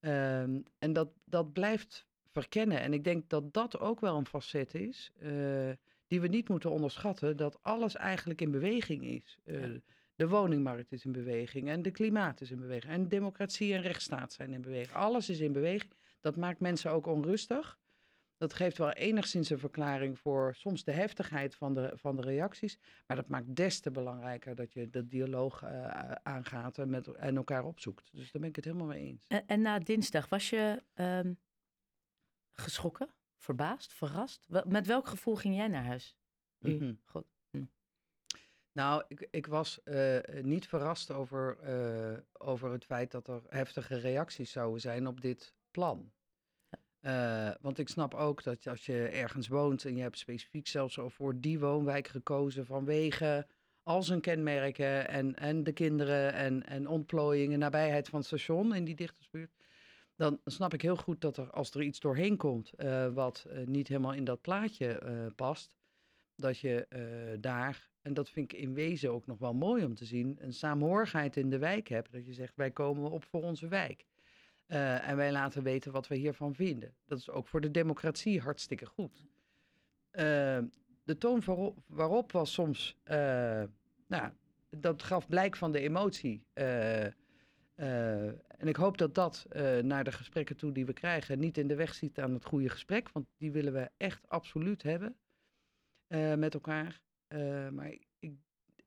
Uh, 0.00 0.40
en 0.78 0.92
dat, 0.92 1.08
dat 1.24 1.52
blijft 1.52 2.06
verkennen. 2.30 2.80
En 2.80 2.92
ik 2.92 3.04
denk 3.04 3.28
dat 3.28 3.52
dat 3.52 3.78
ook 3.78 4.00
wel 4.00 4.16
een 4.16 4.26
facet 4.26 4.74
is 4.74 5.12
uh, 5.22 5.70
die 6.06 6.20
we 6.20 6.28
niet 6.28 6.48
moeten 6.48 6.70
onderschatten. 6.70 7.36
Dat 7.36 7.62
alles 7.62 7.96
eigenlijk 7.96 8.40
in 8.40 8.50
beweging 8.50 9.04
is. 9.04 9.38
Ja. 9.44 9.80
De 10.14 10.28
woningmarkt 10.28 10.92
is 10.92 11.04
in 11.04 11.12
beweging 11.12 11.68
en 11.68 11.82
de 11.82 11.90
klimaat 11.90 12.40
is 12.40 12.50
in 12.50 12.60
beweging. 12.60 12.92
En 12.92 13.08
democratie 13.08 13.74
en 13.74 13.82
rechtsstaat 13.82 14.32
zijn 14.32 14.52
in 14.52 14.60
beweging. 14.60 14.96
Alles 14.96 15.28
is 15.28 15.40
in 15.40 15.52
beweging. 15.52 15.92
Dat 16.20 16.36
maakt 16.36 16.60
mensen 16.60 16.90
ook 16.90 17.06
onrustig. 17.06 17.78
Dat 18.36 18.54
geeft 18.54 18.78
wel 18.78 18.90
enigszins 18.90 19.50
een 19.50 19.58
verklaring 19.58 20.18
voor 20.18 20.54
soms 20.54 20.84
de 20.84 20.92
heftigheid 20.92 21.54
van 21.54 21.74
de, 21.74 21.92
van 21.94 22.16
de 22.16 22.22
reacties. 22.22 22.78
Maar 23.06 23.16
dat 23.16 23.28
maakt 23.28 23.56
des 23.56 23.80
te 23.80 23.90
belangrijker 23.90 24.54
dat 24.54 24.72
je 24.72 24.90
de 24.90 25.06
dialoog 25.06 25.62
uh, 25.62 26.10
aangaat 26.10 26.78
en, 26.78 26.90
met, 26.90 27.06
en 27.06 27.36
elkaar 27.36 27.64
opzoekt. 27.64 28.08
Dus 28.12 28.32
daar 28.32 28.40
ben 28.40 28.50
ik 28.50 28.56
het 28.56 28.64
helemaal 28.64 28.86
mee 28.86 29.04
eens. 29.06 29.26
En, 29.28 29.46
en 29.46 29.60
na 29.60 29.78
dinsdag 29.78 30.28
was 30.28 30.50
je 30.50 30.82
um, 30.94 31.38
geschrokken, 32.52 33.08
verbaasd, 33.36 33.92
verrast? 33.92 34.48
Met 34.64 34.86
welk 34.86 35.06
gevoel 35.06 35.36
ging 35.36 35.56
jij 35.56 35.68
naar 35.68 35.84
huis? 35.84 36.16
Mm 36.58 36.78
-hmm. 36.78 37.00
God. 37.04 37.33
Nou, 38.74 39.02
ik, 39.08 39.28
ik 39.30 39.46
was 39.46 39.80
uh, 39.84 40.18
niet 40.42 40.68
verrast 40.68 41.10
over, 41.10 41.58
uh, 41.64 42.18
over 42.32 42.72
het 42.72 42.84
feit 42.84 43.10
dat 43.10 43.28
er 43.28 43.42
heftige 43.48 43.96
reacties 43.96 44.52
zouden 44.52 44.80
zijn 44.80 45.06
op 45.06 45.20
dit 45.20 45.54
plan. 45.70 46.12
Uh, 47.00 47.50
want 47.60 47.78
ik 47.78 47.88
snap 47.88 48.14
ook 48.14 48.42
dat 48.42 48.66
als 48.66 48.86
je 48.86 49.06
ergens 49.06 49.48
woont 49.48 49.84
en 49.84 49.96
je 49.96 50.02
hebt 50.02 50.18
specifiek 50.18 50.66
zelfs 50.66 50.98
al 50.98 51.10
voor 51.10 51.40
die 51.40 51.58
woonwijk 51.58 52.08
gekozen 52.08 52.66
vanwege 52.66 53.46
al 53.82 54.02
zijn 54.02 54.20
kenmerken 54.20 55.08
en, 55.08 55.34
en 55.34 55.64
de 55.64 55.72
kinderen 55.72 56.32
en, 56.32 56.66
en 56.66 56.88
ontplooiing 56.88 57.52
en 57.52 57.58
nabijheid 57.58 58.08
van 58.08 58.18
het 58.18 58.28
station 58.28 58.74
in 58.74 58.84
die 58.84 58.94
dichtersbuurt, 58.94 59.54
dan 60.16 60.40
snap 60.44 60.74
ik 60.74 60.82
heel 60.82 60.96
goed 60.96 61.20
dat 61.20 61.36
er 61.36 61.50
als 61.50 61.70
er 61.70 61.82
iets 61.82 62.00
doorheen 62.00 62.36
komt 62.36 62.72
wat 63.14 63.46
niet 63.64 63.88
helemaal 63.88 64.12
in 64.12 64.24
dat 64.24 64.40
plaatje 64.40 65.00
past, 65.36 65.76
dat 66.36 66.58
je 66.58 66.86
daar 67.40 67.92
en 68.04 68.14
dat 68.14 68.30
vind 68.30 68.52
ik 68.52 68.58
in 68.60 68.74
wezen 68.74 69.12
ook 69.12 69.26
nog 69.26 69.38
wel 69.38 69.54
mooi 69.54 69.84
om 69.84 69.94
te 69.94 70.04
zien, 70.04 70.36
een 70.40 70.52
saamhorigheid 70.52 71.36
in 71.36 71.50
de 71.50 71.58
wijk 71.58 71.88
hebt. 71.88 72.12
Dat 72.12 72.26
je 72.26 72.32
zegt, 72.32 72.56
wij 72.56 72.70
komen 72.70 73.10
op 73.10 73.24
voor 73.24 73.42
onze 73.42 73.68
wijk. 73.68 74.06
Uh, 74.66 75.08
en 75.08 75.16
wij 75.16 75.32
laten 75.32 75.62
weten 75.62 75.92
wat 75.92 76.08
we 76.08 76.14
hiervan 76.14 76.54
vinden. 76.54 76.94
Dat 77.06 77.18
is 77.18 77.30
ook 77.30 77.48
voor 77.48 77.60
de 77.60 77.70
democratie 77.70 78.40
hartstikke 78.40 78.86
goed. 78.86 79.26
Uh, 80.12 80.22
de 81.04 81.18
toon 81.18 81.42
waarop, 81.86 82.32
was 82.32 82.52
soms, 82.52 82.96
nou, 84.06 84.32
dat 84.70 85.02
gaf 85.02 85.28
blijk 85.28 85.56
van 85.56 85.72
de 85.72 85.80
emotie. 85.80 86.46
en 86.54 87.14
ik 88.58 88.76
hoop 88.76 88.98
dat 88.98 89.14
dat 89.14 89.46
naar 89.82 90.04
de 90.04 90.12
gesprekken 90.12 90.56
toe 90.56 90.72
die 90.72 90.86
we 90.86 90.92
krijgen 90.92 91.38
niet 91.38 91.58
in 91.58 91.68
de 91.68 91.74
weg 91.74 91.94
ziet 91.94 92.20
aan 92.20 92.32
het 92.32 92.44
goede 92.44 92.68
gesprek. 92.68 93.10
Want 93.12 93.26
die 93.36 93.52
willen 93.52 93.72
we 93.72 93.90
echt 93.96 94.28
absoluut 94.28 94.82
hebben 94.82 95.16
met 96.36 96.54
elkaar. 96.54 97.00
Uh, 97.28 97.68
maar 97.68 97.96
ik, 98.18 98.32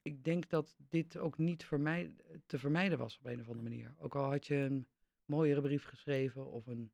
ik 0.01 0.23
denk 0.23 0.49
dat 0.49 0.75
dit 0.89 1.17
ook 1.17 1.37
niet 1.37 1.65
vermijd, 1.65 2.23
te 2.45 2.59
vermijden 2.59 2.97
was 2.97 3.17
op 3.17 3.25
een 3.25 3.39
of 3.39 3.47
andere 3.47 3.69
manier. 3.69 3.95
Ook 3.97 4.15
al 4.15 4.29
had 4.29 4.47
je 4.47 4.55
een 4.55 4.87
mooiere 5.25 5.61
brief 5.61 5.83
geschreven 5.83 6.51
of 6.51 6.67
een. 6.67 6.91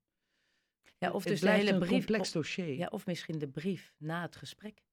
Ja, 0.97 1.11
of 1.11 1.23
dus 1.23 1.39
de 1.39 1.49
hele 1.49 1.77
brief. 1.77 1.89
complex 1.89 2.31
dossier. 2.31 2.75
Ja, 2.75 2.87
of 2.87 3.05
misschien 3.05 3.39
de 3.39 3.47
brief 3.47 3.93
na 3.97 4.21
het 4.21 4.35
gesprek. 4.35 4.83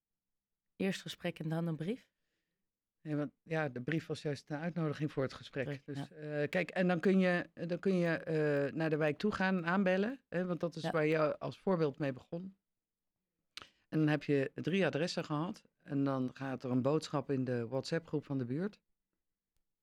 Eerst 0.77 1.01
gesprek 1.01 1.39
en 1.39 1.49
dan 1.49 1.67
een 1.67 1.77
brief. 1.77 2.09
Ja, 3.03 3.17
want, 3.17 3.33
ja, 3.43 3.69
de 3.69 3.81
brief 3.81 4.07
was 4.07 4.23
juist 4.23 4.51
een 4.51 4.57
uitnodiging 4.57 5.13
voor 5.13 5.23
het 5.23 5.33
gesprek. 5.33 5.81
Dus 5.85 5.99
uh, 6.11 6.49
kijk, 6.49 6.71
en 6.71 6.89
dan 6.89 7.01
kun 7.01 7.19
je, 7.19 7.51
dan 7.55 7.79
kun 7.79 7.97
je 7.97 8.21
uh, 8.69 8.77
naar 8.77 8.91
de 8.91 8.97
wijk 8.97 9.19
toe 9.19 9.33
gaan 9.33 9.67
aanbellen. 9.67 10.21
Hè, 10.29 10.47
want 10.47 10.61
dat 10.61 10.77
is 10.77 10.83
ja. 10.83 10.91
waar 10.91 11.07
je 11.07 11.39
als 11.39 11.59
voorbeeld 11.59 11.99
mee 11.99 12.13
begon. 12.13 12.57
En 13.91 13.99
dan 13.99 14.09
heb 14.09 14.23
je 14.23 14.51
drie 14.55 14.87
adressen 14.87 15.25
gehad. 15.25 15.63
En 15.83 16.05
dan 16.05 16.31
gaat 16.33 16.63
er 16.63 16.71
een 16.71 16.83
boodschap 16.83 17.31
in 17.31 17.45
de 17.45 17.67
WhatsApp-groep 17.69 18.25
van 18.25 18.39
de 18.39 18.45
buurt. 18.45 18.81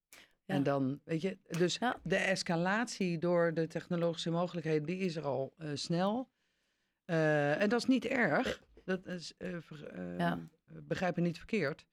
Ja. 0.10 0.56
En 0.56 0.64
dan, 0.64 1.02
weet 1.04 1.22
je, 1.22 1.38
dus 1.48 1.76
ja. 1.76 2.00
de 2.04 2.16
escalatie 2.16 3.18
door 3.18 3.54
de 3.54 3.68
technologische 3.68 4.30
mogelijkheden, 4.30 4.86
die 4.86 4.98
is 4.98 5.16
er 5.16 5.26
al 5.26 5.54
uh, 5.58 5.70
snel. 5.74 6.30
Uh, 7.06 7.62
en 7.62 7.70
dat 7.70 7.80
is 7.80 7.86
niet 7.86 8.06
erg. 8.06 8.66
Dat 8.86 9.06
is, 9.06 9.34
ja. 10.18 10.40
begrijp 10.66 11.16
me 11.16 11.22
niet 11.22 11.38
verkeerd. 11.38 11.86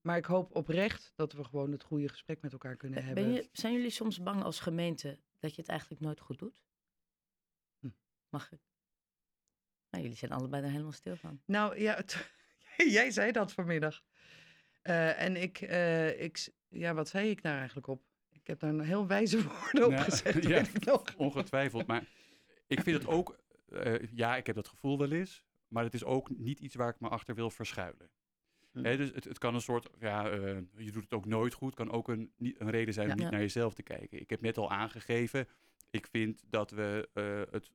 maar 0.00 0.16
ik 0.16 0.24
hoop 0.24 0.54
oprecht 0.54 1.12
dat 1.14 1.32
we 1.32 1.44
gewoon 1.44 1.72
het 1.72 1.82
goede 1.82 2.08
gesprek 2.08 2.40
met 2.40 2.52
elkaar 2.52 2.76
kunnen 2.76 2.98
ben 2.98 3.06
hebben. 3.06 3.32
Je, 3.32 3.48
zijn 3.52 3.72
jullie 3.72 3.90
soms 3.90 4.22
bang 4.22 4.42
als 4.42 4.60
gemeente 4.60 5.18
dat 5.38 5.54
je 5.54 5.60
het 5.60 5.70
eigenlijk 5.70 6.00
nooit 6.00 6.20
goed 6.20 6.38
doet? 6.38 6.62
Hm. 7.80 7.88
Mag 8.28 8.52
ik? 8.52 8.60
Nou, 9.96 10.08
jullie 10.08 10.26
zijn 10.26 10.38
allebei 10.40 10.62
daar 10.62 10.70
helemaal 10.70 10.92
stil 10.92 11.16
van. 11.16 11.40
Nou 11.44 11.80
ja, 11.80 12.02
jij 12.98 13.10
zei 13.10 13.32
dat 13.32 13.52
vanmiddag. 13.52 14.02
en 14.82 15.36
ik, 15.36 15.60
ik, 16.18 16.48
ja, 16.68 16.94
wat 16.94 17.08
zei 17.08 17.30
ik 17.30 17.42
daar 17.42 17.56
eigenlijk 17.56 17.86
op? 17.86 18.02
Ik 18.46 18.46
heb 18.46 18.60
daar 18.60 18.70
een 18.70 18.80
heel 18.80 19.06
wijze 19.06 19.42
woorden 19.48 19.86
op 19.86 19.96
gezet. 19.96 20.44
Ja, 20.48 20.64
ongetwijfeld. 21.16 21.86
Maar 21.86 22.04
ik 22.66 22.80
vind 22.80 22.96
het 23.02 23.06
ook, 23.06 23.38
uh, 23.68 23.94
ja, 24.12 24.36
ik 24.36 24.46
heb 24.46 24.56
dat 24.56 24.68
gevoel 24.68 24.98
wel 24.98 25.12
eens, 25.12 25.44
maar 25.68 25.84
het 25.84 25.94
is 25.94 26.04
ook 26.04 26.30
niet 26.38 26.60
iets 26.60 26.74
waar 26.74 26.88
ik 26.88 27.00
me 27.00 27.08
achter 27.08 27.34
wil 27.34 27.50
verschuilen. 27.50 28.10
Hm. 28.72 28.82
dus 28.82 29.10
het, 29.12 29.24
het, 29.24 29.38
kan 29.38 29.54
een 29.54 29.60
soort, 29.60 29.88
ja, 29.98 30.36
uh, 30.38 30.58
je 30.76 30.92
doet 30.92 31.02
het 31.02 31.14
ook 31.14 31.26
nooit 31.26 31.54
goed, 31.54 31.74
kan 31.74 31.90
ook 31.90 32.08
een, 32.08 32.32
een 32.38 32.70
reden 32.70 32.94
zijn 32.94 33.10
om 33.10 33.16
niet 33.16 33.30
naar 33.30 33.40
jezelf 33.40 33.74
te 33.74 33.82
kijken. 33.82 34.20
Ik 34.20 34.30
heb 34.30 34.40
net 34.40 34.58
al 34.58 34.70
aangegeven, 34.70 35.48
ik 35.90 36.06
vind 36.06 36.42
dat 36.46 36.70
we 36.70 37.08
uh, 37.14 37.52
het 37.52 37.70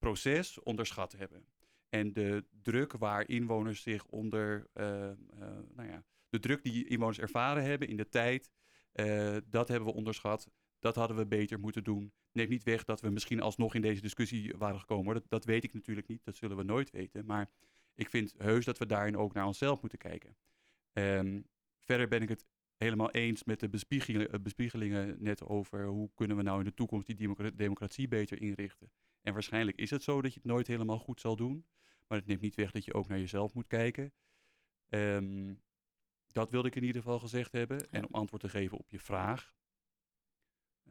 proces 0.00 0.62
onderschat 0.62 1.12
hebben. 1.12 1.44
En 1.88 2.12
de 2.12 2.44
druk 2.62 2.92
waar 2.92 3.28
inwoners 3.28 3.82
zich 3.82 4.06
onder, 4.06 4.66
nou 5.74 5.88
ja, 5.88 6.04
de 6.28 6.38
druk 6.38 6.62
die 6.62 6.88
inwoners 6.88 7.18
ervaren 7.18 7.64
hebben 7.64 7.88
in 7.88 7.96
de 7.96 8.08
tijd, 8.08 8.50
dat 9.46 9.68
hebben 9.68 9.88
we 9.88 9.94
onderschat. 9.94 10.50
Dat 10.78 10.94
hadden 10.94 11.16
we 11.16 11.26
beter 11.26 11.60
moeten 11.60 11.84
doen. 11.84 12.12
Neemt 12.32 12.48
niet 12.48 12.62
weg 12.62 12.84
dat 12.84 13.00
we 13.00 13.10
misschien 13.10 13.40
alsnog 13.40 13.74
in 13.74 13.82
deze 13.82 14.00
discussie 14.00 14.54
waren 14.58 14.80
gekomen. 14.80 15.14
Dat, 15.14 15.24
dat 15.28 15.44
weet 15.44 15.64
ik 15.64 15.74
natuurlijk 15.74 16.06
niet, 16.06 16.24
dat 16.24 16.36
zullen 16.36 16.56
we 16.56 16.62
nooit 16.62 16.90
weten. 16.90 17.26
Maar 17.26 17.50
ik 17.94 18.10
vind 18.10 18.34
heus 18.38 18.64
dat 18.64 18.78
we 18.78 18.86
daarin 18.86 19.16
ook 19.16 19.32
naar 19.32 19.46
onszelf 19.46 19.80
moeten 19.80 19.98
kijken. 19.98 20.36
Um, 20.92 21.46
verder 21.78 22.08
ben 22.08 22.22
ik 22.22 22.28
het 22.28 22.46
helemaal 22.76 23.10
eens 23.10 23.44
met 23.44 23.60
de 23.60 23.68
bespiegelingen, 23.68 24.32
eh, 24.32 24.40
bespiegelingen 24.40 25.16
net 25.18 25.44
over 25.44 25.86
hoe 25.86 26.10
kunnen 26.14 26.36
we 26.36 26.42
nou 26.42 26.58
in 26.58 26.64
de 26.64 26.74
toekomst 26.74 27.06
die 27.06 27.54
democratie 27.54 28.08
beter 28.08 28.42
inrichten. 28.42 28.90
En 29.22 29.32
waarschijnlijk 29.32 29.76
is 29.76 29.90
het 29.90 30.02
zo 30.02 30.22
dat 30.22 30.34
je 30.34 30.40
het 30.40 30.48
nooit 30.48 30.66
helemaal 30.66 30.98
goed 30.98 31.20
zal 31.20 31.36
doen. 31.36 31.66
Maar 32.06 32.18
het 32.18 32.26
neemt 32.26 32.40
niet 32.40 32.54
weg 32.54 32.70
dat 32.70 32.84
je 32.84 32.94
ook 32.94 33.08
naar 33.08 33.18
jezelf 33.18 33.54
moet 33.54 33.66
kijken. 33.66 34.12
Um, 34.88 35.62
dat 36.26 36.50
wilde 36.50 36.68
ik 36.68 36.76
in 36.76 36.84
ieder 36.84 37.02
geval 37.02 37.18
gezegd 37.18 37.52
hebben. 37.52 37.90
En 37.90 38.06
om 38.06 38.14
antwoord 38.14 38.42
te 38.42 38.48
geven 38.48 38.78
op 38.78 38.90
je 38.90 38.98
vraag. 38.98 39.54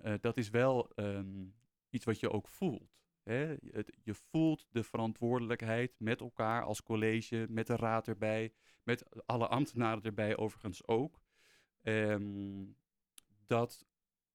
Uh, 0.03 0.13
dat 0.21 0.37
is 0.37 0.49
wel 0.49 0.91
um, 0.95 1.55
iets 1.89 2.05
wat 2.05 2.19
je 2.19 2.31
ook 2.31 2.47
voelt. 2.47 2.99
Hè? 3.23 3.55
Het, 3.71 3.97
je 4.03 4.13
voelt 4.13 4.67
de 4.69 4.83
verantwoordelijkheid 4.83 5.99
met 5.99 6.19
elkaar 6.19 6.63
als 6.63 6.83
college, 6.83 7.45
met 7.49 7.67
de 7.67 7.75
raad 7.75 8.07
erbij, 8.07 8.53
met 8.83 9.25
alle 9.25 9.47
ambtenaren 9.47 10.03
erbij 10.03 10.37
overigens 10.37 10.87
ook. 10.87 11.19
Um, 11.81 12.77
dat 13.45 13.85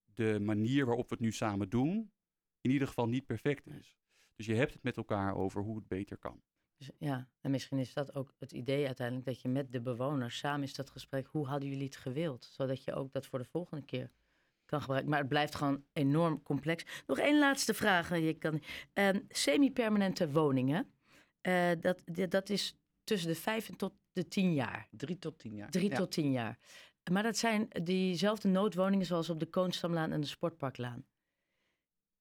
de 0.05 0.41
manier 0.41 0.87
waarop 0.87 1.09
we 1.09 1.15
het 1.15 1.25
nu 1.25 1.33
samen 1.33 1.69
doen, 1.69 2.13
in 2.65 2.71
ieder 2.71 2.89
geval 2.89 3.09
niet 3.09 3.27
perfect 3.27 3.67
is. 3.67 3.97
Dus 4.37 4.47
je 4.47 4.55
hebt 4.55 4.73
het 4.73 4.83
met 4.83 4.97
elkaar 4.97 5.35
over 5.35 5.63
hoe 5.63 5.77
het 5.77 5.89
beter 5.89 6.17
kan. 6.17 6.43
Dus, 6.77 6.91
ja, 6.99 7.29
en 7.41 7.51
misschien 7.51 7.79
is 7.79 7.95
dat 7.95 8.15
ook 8.15 8.35
het 8.39 8.53
idee 8.53 8.87
uiteindelijk 8.87 9.27
dat 9.27 9.41
je 9.41 9.49
met 9.49 9.73
de 9.73 9.81
bewoners 9.81 10.39
samen 10.39 10.63
is 10.63 10.75
dat 10.75 10.91
gesprek, 10.91 11.27
hoe 11.27 11.47
hadden 11.47 11.69
jullie 11.69 11.85
het 11.85 11.97
gewild? 11.97 12.45
Zodat 12.45 12.85
je 12.85 12.95
ook 12.95 13.13
dat 13.13 13.27
voor 13.27 13.39
de 13.39 13.45
volgende 13.45 13.85
keer 13.85 14.11
kan 14.65 14.81
gebruiken. 14.81 15.11
Maar 15.11 15.19
het 15.19 15.29
blijft 15.29 15.55
gewoon 15.55 15.85
enorm 15.93 16.43
complex. 16.43 16.85
Nog 17.07 17.19
één 17.19 17.39
laatste 17.39 17.75
vraag. 17.75 18.19
Je 18.19 18.35
kan, 18.35 18.63
uh, 18.95 19.09
semi-permanente 19.29 20.31
woningen, 20.31 20.93
uh, 21.43 21.71
dat, 21.81 22.03
dat 22.29 22.49
is 22.49 22.77
tussen 23.05 23.29
de 23.29 23.35
vijf 23.35 23.69
en 23.69 23.77
tot 23.77 23.93
de 24.13 24.29
tien 24.29 24.55
jaar. 24.55 24.89
Drie 24.91 25.19
tot 25.19 25.39
tien 25.39 25.55
jaar. 25.55 25.71
Drie 25.71 25.91
tot 25.91 26.13
tien 26.13 26.31
jaar. 26.31 26.59
Maar 27.11 27.23
dat 27.23 27.37
zijn 27.37 27.69
diezelfde 27.83 28.49
noodwoningen 28.49 29.07
zoals 29.07 29.31
op 29.31 29.41
de 29.41 29.47
Koonstamlaan 29.47 30.13
en 30.13 30.21
de 30.21 30.27
Sportparklaan. 30.27 31.05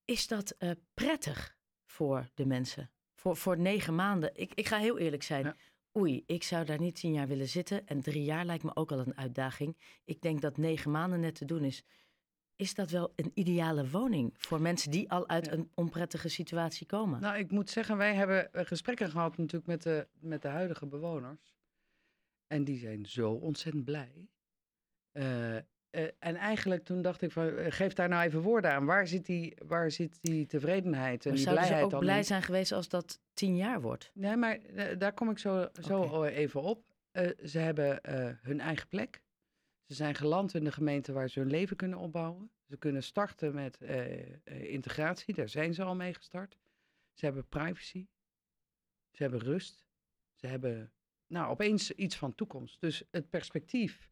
Is 0.05 0.27
dat 0.27 0.55
uh, 0.59 0.71
prettig 0.93 1.57
voor 1.85 2.29
de 2.33 2.45
mensen? 2.45 2.91
Voor, 3.15 3.37
voor 3.37 3.59
negen 3.59 3.95
maanden? 3.95 4.31
Ik, 4.33 4.53
ik 4.53 4.67
ga 4.67 4.77
heel 4.77 4.97
eerlijk 4.97 5.23
zijn. 5.23 5.55
Oei, 5.97 6.23
ik 6.25 6.43
zou 6.43 6.65
daar 6.65 6.79
niet 6.79 6.95
tien 6.95 7.13
jaar 7.13 7.27
willen 7.27 7.47
zitten. 7.47 7.87
En 7.87 8.01
drie 8.01 8.23
jaar 8.23 8.45
lijkt 8.45 8.63
me 8.63 8.75
ook 8.75 8.91
al 8.91 8.99
een 8.99 9.17
uitdaging. 9.17 9.77
Ik 10.03 10.21
denk 10.21 10.41
dat 10.41 10.57
negen 10.57 10.91
maanden 10.91 11.19
net 11.19 11.35
te 11.35 11.45
doen 11.45 11.63
is 11.63 11.83
is 12.55 12.73
dat 12.73 12.89
wel 12.89 13.13
een 13.15 13.31
ideale 13.33 13.89
woning 13.89 14.33
voor 14.37 14.61
mensen 14.61 14.91
die 14.91 15.11
al 15.11 15.27
uit 15.27 15.51
een 15.51 15.71
onprettige 15.73 16.29
situatie 16.29 16.85
komen? 16.85 17.21
Nou, 17.21 17.37
ik 17.37 17.51
moet 17.51 17.69
zeggen, 17.69 17.97
wij 17.97 18.15
hebben 18.15 18.53
eh, 18.53 18.65
gesprekken 18.65 19.09
gehad 19.09 19.37
natuurlijk 19.37 19.67
met 19.67 19.83
de, 19.83 20.07
met 20.19 20.41
de 20.41 20.47
huidige 20.47 20.85
bewoners. 20.85 21.55
En 22.47 22.63
die 22.63 22.77
zijn 22.77 23.05
zo 23.05 23.31
ontzettend 23.31 23.85
blij. 23.85 24.29
Uh, 25.13 25.57
uh, 25.95 26.07
en 26.19 26.35
eigenlijk 26.35 26.83
toen 26.83 27.01
dacht 27.01 27.21
ik 27.21 27.31
van, 27.31 27.71
geef 27.71 27.93
daar 27.93 28.09
nou 28.09 28.23
even 28.23 28.41
woorden 28.41 28.71
aan. 28.71 28.85
Waar 28.85 29.07
zit 29.07 29.25
die, 29.25 29.55
waar 29.65 29.91
zit 29.91 30.17
die 30.21 30.45
tevredenheid 30.45 31.25
en 31.25 31.31
maar 31.31 31.39
die 31.39 31.49
blijheid 31.49 31.89
ze 31.89 31.95
ook 31.95 32.01
blij 32.01 32.23
zijn 32.23 32.41
geweest 32.41 32.71
als 32.71 32.89
dat 32.89 33.19
tien 33.33 33.55
jaar 33.55 33.81
wordt? 33.81 34.11
Nee, 34.13 34.35
maar 34.35 34.59
daar 34.97 35.13
kom 35.13 35.29
ik 35.29 35.37
zo, 35.37 35.67
zo 35.81 36.23
even 36.23 36.61
op. 36.61 36.83
ze 37.43 37.59
hebben 37.59 37.99
hun 38.41 38.59
eigen 38.59 38.87
plek. 38.87 39.21
Ze 39.85 39.93
zijn 39.93 40.15
geland 40.15 40.53
in 40.53 40.63
de 40.63 40.71
gemeente 40.71 41.11
waar 41.13 41.29
ze 41.29 41.39
hun 41.39 41.49
leven 41.49 41.75
kunnen 41.75 41.97
opbouwen. 41.97 42.51
Ze 42.69 42.77
kunnen 42.77 43.03
starten 43.03 43.53
met 43.53 43.79
integratie, 44.43 45.33
daar 45.33 45.49
zijn 45.49 45.73
ze 45.73 45.83
al 45.83 45.95
mee 45.95 46.13
gestart. 46.13 46.57
Ze 47.13 47.25
hebben 47.25 47.47
privacy. 47.47 48.07
Ze 49.11 49.23
hebben 49.23 49.39
rust. 49.39 49.85
Ze 50.33 50.47
hebben 50.47 50.91
nou, 51.27 51.49
opeens 51.49 51.91
iets 51.91 52.15
van 52.15 52.35
toekomst. 52.35 52.81
Dus 52.81 53.03
het 53.11 53.29
perspectief 53.29 54.09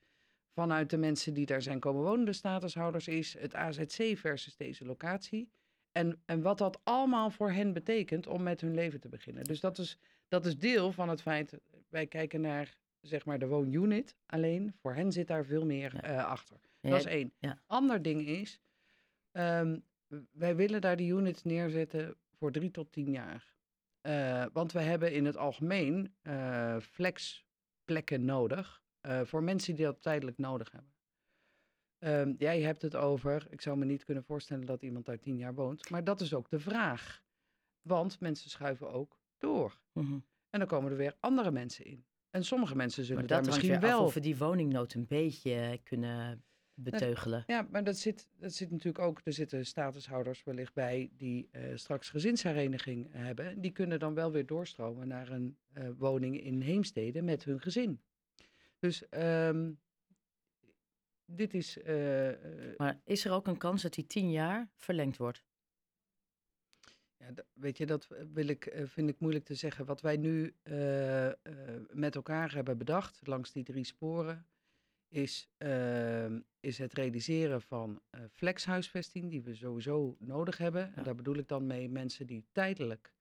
vanuit 0.54 0.90
de 0.90 0.98
mensen 0.98 1.34
die 1.34 1.46
daar 1.46 1.62
zijn 1.62 1.80
komen 1.80 2.04
wonen, 2.04 2.26
de 2.26 2.34
statushouders, 2.34 3.08
is 3.08 3.38
het 3.40 3.56
AZC 3.56 4.18
versus 4.18 4.56
deze 4.56 4.86
locatie. 4.86 5.50
En, 5.92 6.22
en 6.26 6.42
wat 6.42 6.58
dat 6.58 6.80
allemaal 6.84 7.30
voor 7.30 7.52
hen 7.52 7.74
betekent 7.74 8.28
om 8.28 8.44
met 8.44 8.62
hun 8.62 8.74
leven 8.74 9.00
te 9.00 9.10
beginnen. 9.10 9.44
Dus 9.44 9.60
dat 9.60 9.78
is, 9.78 9.98
dat 10.28 10.46
is 10.46 10.58
deel 10.58 10.92
van 10.92 11.10
het 11.10 11.22
feit, 11.22 11.60
wij 11.90 12.08
kijken 12.08 12.42
naar 12.42 12.78
zeg 13.02 13.26
maar 13.26 13.40
de 13.40 13.48
woonunit 13.48 14.16
alleen. 14.26 14.74
Voor 14.82 14.94
hen 14.94 15.12
zit 15.12 15.28
daar 15.28 15.46
veel 15.46 15.66
meer 15.66 16.06
uh, 16.06 16.26
achter. 16.26 16.60
dat 16.82 17.00
is 17.00 17.06
één. 17.06 17.34
Ander 17.68 18.02
ding 18.02 18.28
is, 18.28 18.60
um, 19.32 19.84
wij 20.32 20.56
willen 20.56 20.82
daar 20.82 20.96
die 20.96 21.14
units 21.14 21.44
neerzetten 21.44 22.16
voor 22.38 22.52
drie 22.52 22.72
tot 22.72 22.92
tien 22.92 23.12
jaar. 23.12 23.54
Uh, 24.02 24.46
want 24.54 24.72
we 24.72 24.80
hebben 24.80 25.14
in 25.14 25.26
het 25.26 25.38
algemeen 25.38 26.14
uh, 26.24 26.80
flexplekken 26.80 28.26
nodig 28.26 28.81
voor 29.24 29.44
mensen 29.44 29.76
die 29.76 29.86
dat 29.86 30.02
tijdelijk 30.02 30.38
nodig 30.38 30.72
hebben. 30.72 30.94
Um, 32.04 32.36
jij 32.38 32.62
hebt 32.62 32.82
het 32.82 32.96
over, 32.96 33.48
ik 33.50 33.62
zou 33.62 33.78
me 33.78 33.86
niet 33.86 34.04
kunnen 34.04 34.24
voorstellen 34.24 34.66
dat 34.66 34.82
iemand 34.82 35.06
daar 35.06 35.20
tien 35.20 35.38
jaar 35.38 35.54
woont, 35.54 35.90
maar 35.90 36.04
dat 36.04 36.22
is 36.22 36.34
ook 36.34 36.50
de 36.50 36.60
vraag. 36.60 37.24
Want 37.82 38.20
mensen 38.20 38.50
schuiven 38.50 38.92
ook 38.92 39.20
door. 39.38 39.80
Mm 39.94 40.06
-hmm. 40.06 40.26
En 40.50 40.60
dan 40.60 40.68
komen 40.68 40.92
er 40.92 40.98
weer 40.98 41.16
andere 41.20 41.52
mensen 41.52 41.86
in. 41.86 42.06
En 42.30 42.44
sommige 42.44 42.76
mensen 42.76 43.06
zullen 43.06 43.28
daar 43.28 43.46
misschien 43.46 43.80
wel... 43.80 44.04
of 44.04 44.14
we 44.14 44.20
die 44.20 44.38
woningnood 44.38 44.94
een 44.94 45.08
beetje 45.08 45.80
kunnen 45.84 46.44
beteugelen. 46.74 47.44
Ja, 47.48 47.68
maar 47.72 47.84
dat 47.84 47.98
zit, 47.98 48.30
dat 48.38 48.54
zit 48.54 48.72
natuurlijk 48.72 49.04
ook... 49.06 49.22
Er 49.24 49.34
zitten 49.34 49.66
statushouders 49.66 50.44
wellicht 50.44 50.74
bij 50.74 51.12
die 51.18 51.50
uh, 51.52 51.76
straks 51.76 52.10
gezinshereniging 52.10 53.08
hebben. 53.12 53.62
Die 53.62 53.72
kunnen 53.72 54.00
dan 54.00 54.14
wel 54.14 54.32
weer 54.32 54.46
doorstromen 54.46 55.08
naar 55.08 55.30
een 55.30 55.58
uh, 55.74 55.90
woning 55.98 56.42
in 56.44 56.62
Heemstede 56.62 57.22
met 57.22 57.44
hun 57.44 57.62
gezin. 57.62 58.02
Dus 58.82 59.04
um, 59.10 59.80
dit 61.26 61.54
is... 61.54 61.78
Uh, 61.78 62.32
maar 62.78 63.02
is 63.04 63.26
er 63.26 63.32
ook 63.32 63.48
een 63.48 63.58
kans 63.58 63.82
dat 63.82 63.94
die 63.94 64.08
tien 64.08 64.32
jaar 64.32 64.70
verlengd 64.76 65.18
wordt? 65.18 65.44
Ja, 67.18 67.34
weet 67.54 67.78
je, 67.78 67.86
dat 67.86 68.08
wil 68.34 68.48
ik, 68.48 68.66
eh, 68.66 68.86
vind 68.86 69.10
ik 69.10 69.20
moeilijk 69.20 69.46
te 69.46 69.56
zeggen. 69.56 69.86
Wat 69.86 70.02
wij 70.02 70.18
nu 70.18 70.56
uh, 70.64 71.26
uh, 71.26 71.34
met 71.90 72.16
elkaar 72.16 72.54
hebben 72.54 72.78
bedacht 72.78 73.28
langs 73.28 73.52
die 73.52 73.64
drie 73.64 73.84
sporen, 73.84 74.48
is, 75.08 75.50
uh, 75.58 76.36
is 76.60 76.78
het 76.78 76.94
realiseren 76.94 77.62
van 77.62 78.02
flexhuisvesting, 78.32 79.30
die 79.30 79.42
we 79.42 79.56
sowieso 79.56 80.16
nodig 80.20 80.58
hebben. 80.58 80.82
Ja. 80.82 80.96
En 80.96 81.04
daar 81.04 81.16
bedoel 81.16 81.38
ik 81.38 81.48
dan 81.48 81.68
mee 81.68 81.90
mensen 81.90 82.28
die 82.28 82.46
tijdelijk 82.52 83.14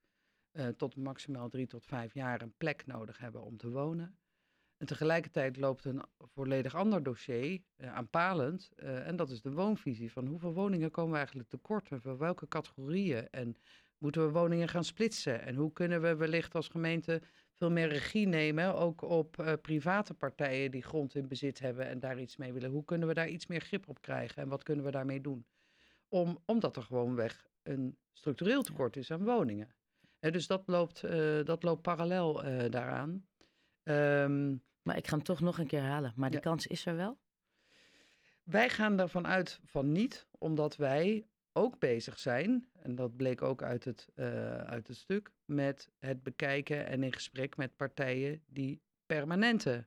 tot 0.76 0.96
maximaal 0.96 1.48
drie 1.48 1.66
tot 1.66 1.86
vijf 1.86 2.14
jaar 2.14 2.42
een 2.42 2.54
plek 2.56 2.86
nodig 2.86 3.18
hebben 3.18 3.42
om 3.42 3.56
te 3.56 3.70
wonen. 3.70 4.19
En 4.80 4.86
tegelijkertijd 4.86 5.56
loopt 5.56 5.84
een 5.84 6.02
volledig 6.18 6.74
ander 6.74 7.02
dossier 7.02 7.60
aanpalend. 7.76 8.70
en 8.76 9.16
dat 9.16 9.30
is 9.30 9.42
de 9.42 9.52
woonvisie. 9.52 10.12
Van 10.12 10.26
hoeveel 10.26 10.52
woningen 10.52 10.90
komen 10.90 11.10
we 11.10 11.16
eigenlijk 11.16 11.48
tekort 11.48 11.90
en 11.90 12.00
voor 12.00 12.18
welke 12.18 12.48
categorieën? 12.48 13.30
En 13.30 13.56
Moeten 14.00 14.26
we 14.26 14.32
woningen 14.32 14.68
gaan 14.68 14.84
splitsen? 14.84 15.42
En 15.42 15.54
hoe 15.54 15.72
kunnen 15.72 16.02
we 16.02 16.16
wellicht 16.16 16.54
als 16.54 16.68
gemeente 16.68 17.22
veel 17.54 17.70
meer 17.70 17.88
regie 17.88 18.26
nemen, 18.26 18.74
ook 18.74 19.02
op 19.02 19.36
uh, 19.40 19.52
private 19.62 20.14
partijen 20.14 20.70
die 20.70 20.82
grond 20.82 21.14
in 21.14 21.28
bezit 21.28 21.58
hebben 21.58 21.86
en 21.86 22.00
daar 22.00 22.20
iets 22.20 22.36
mee 22.36 22.52
willen? 22.52 22.70
Hoe 22.70 22.84
kunnen 22.84 23.08
we 23.08 23.14
daar 23.14 23.28
iets 23.28 23.46
meer 23.46 23.60
grip 23.60 23.88
op 23.88 24.00
krijgen 24.00 24.42
en 24.42 24.48
wat 24.48 24.62
kunnen 24.62 24.84
we 24.84 24.90
daarmee 24.90 25.20
doen? 25.20 25.46
Om, 26.08 26.38
omdat 26.44 26.76
er 26.76 26.82
gewoonweg 26.82 27.48
een 27.62 27.96
structureel 28.12 28.62
tekort 28.62 28.96
is 28.96 29.10
aan 29.10 29.24
woningen. 29.24 29.74
dus 30.18 30.46
dat 30.46 30.62
loopt, 30.66 31.00
dat 31.44 31.62
loopt 31.62 31.82
parallel 31.82 32.42
daaraan. 32.70 33.26
Ehm, 33.82 34.56
maar 34.82 34.96
ik 34.96 35.06
ga 35.06 35.14
hem 35.14 35.24
toch 35.24 35.40
nog 35.40 35.58
een 35.58 35.66
keer 35.66 35.82
halen. 35.82 36.12
Maar 36.16 36.30
die 36.30 36.40
kans 36.40 36.66
is 36.66 36.86
er 36.86 36.96
wel? 36.96 37.18
Wij 38.42 38.68
gaan 38.68 38.98
ervan 38.98 39.26
uit 39.26 39.60
van 39.64 39.92
niet, 39.92 40.26
omdat 40.38 40.76
wij 40.76 41.26
ook 41.52 41.78
bezig 41.78 42.18
zijn, 42.18 42.68
en 42.72 42.94
dat 42.94 43.16
bleek 43.16 43.42
ook 43.42 43.62
uit 43.62 43.84
het, 43.84 44.08
uh, 44.14 44.56
uit 44.56 44.86
het 44.86 44.96
stuk, 44.96 45.30
met 45.44 45.90
het 45.98 46.22
bekijken 46.22 46.86
en 46.86 47.02
in 47.02 47.12
gesprek 47.12 47.56
met 47.56 47.76
partijen 47.76 48.42
die 48.46 48.82
permanente 49.06 49.86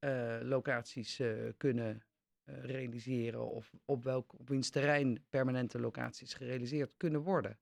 uh, 0.00 0.38
locaties 0.42 1.20
uh, 1.20 1.52
kunnen 1.56 2.02
realiseren 2.44 3.50
of 3.50 3.72
op 3.84 4.04
welk 4.04 4.38
op 4.38 4.48
wiens 4.48 4.70
terrein 4.70 5.24
permanente 5.28 5.80
locaties 5.80 6.34
gerealiseerd 6.34 6.94
kunnen 6.96 7.20
worden. 7.20 7.58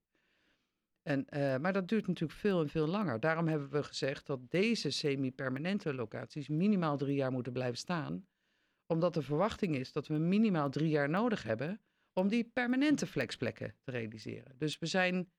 En, 1.07 1.25
maar 1.61 1.73
dat 1.73 1.87
duurt 1.87 2.07
natuurlijk 2.07 2.39
veel 2.39 2.61
en 2.61 2.69
veel 2.69 2.87
langer. 2.87 3.19
Daarom 3.19 3.47
hebben 3.47 3.69
we 3.69 3.83
gezegd 3.83 4.25
dat 4.25 4.51
deze 4.51 4.89
semi-permanente 4.89 5.93
locaties 5.93 6.47
minimaal 6.47 6.97
drie 6.97 7.15
jaar 7.15 7.31
moeten 7.31 7.53
blijven 7.53 7.77
staan. 7.77 8.27
Omdat 8.85 9.13
de 9.13 9.21
verwachting 9.21 9.75
is 9.75 9.91
dat 9.91 10.07
we 10.07 10.17
minimaal 10.17 10.69
drie 10.69 10.89
jaar 10.89 11.09
nodig 11.09 11.43
hebben 11.43 11.81
om 12.13 12.27
die 12.27 12.43
permanente 12.43 13.07
flexplekken 13.07 13.75
te 13.81 13.91
realiseren. 13.91 14.57
Dus 14.57 14.79
we 14.79 14.85
zijn 14.85 15.31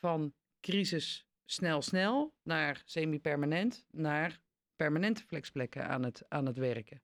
van 0.00 0.34
crisis 0.60 1.26
snel 1.44 1.82
snel 1.82 2.34
naar 2.42 2.82
semi-permanent 2.84 3.86
naar 3.90 4.40
permanente 4.76 5.22
flexplekken 5.22 5.88
aan 5.88 6.02
het, 6.02 6.24
aan 6.28 6.46
het 6.46 6.56
werken. 6.56 7.02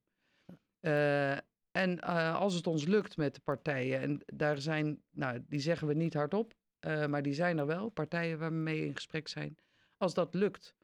Uh, 0.80 1.32
en 1.70 1.98
uh, 2.00 2.34
als 2.34 2.54
het 2.54 2.66
ons 2.66 2.84
lukt 2.84 3.16
met 3.16 3.34
de 3.34 3.40
partijen, 3.40 4.00
en 4.00 4.20
daar 4.26 4.58
zijn, 4.58 5.02
nou, 5.10 5.44
die 5.48 5.60
zeggen 5.60 5.88
we 5.88 5.94
niet 5.94 6.14
hardop, 6.14 6.54
uh, 6.86 7.06
maar 7.06 7.22
die 7.22 7.34
zijn 7.34 7.58
er 7.58 7.66
wel, 7.66 7.88
partijen 7.88 8.38
waar 8.38 8.50
we 8.50 8.56
mee 8.56 8.86
in 8.86 8.94
gesprek 8.94 9.28
zijn. 9.28 9.58
Als 9.96 10.14
dat 10.14 10.34
lukt, 10.34 10.74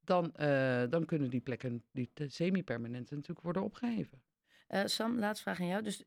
dan, 0.00 0.32
dan 0.90 1.04
kunnen 1.04 1.30
die 1.30 1.40
plekken, 1.40 1.84
die 1.92 2.10
semi-permanente, 2.14 3.14
natuurlijk 3.14 3.44
worden 3.44 3.62
opgeheven. 3.62 4.22
Uh, 4.68 4.82
Sam, 4.84 5.18
laatste 5.18 5.42
vraag 5.42 5.60
aan 5.60 5.66
jou. 5.66 5.82
Dus 5.82 6.04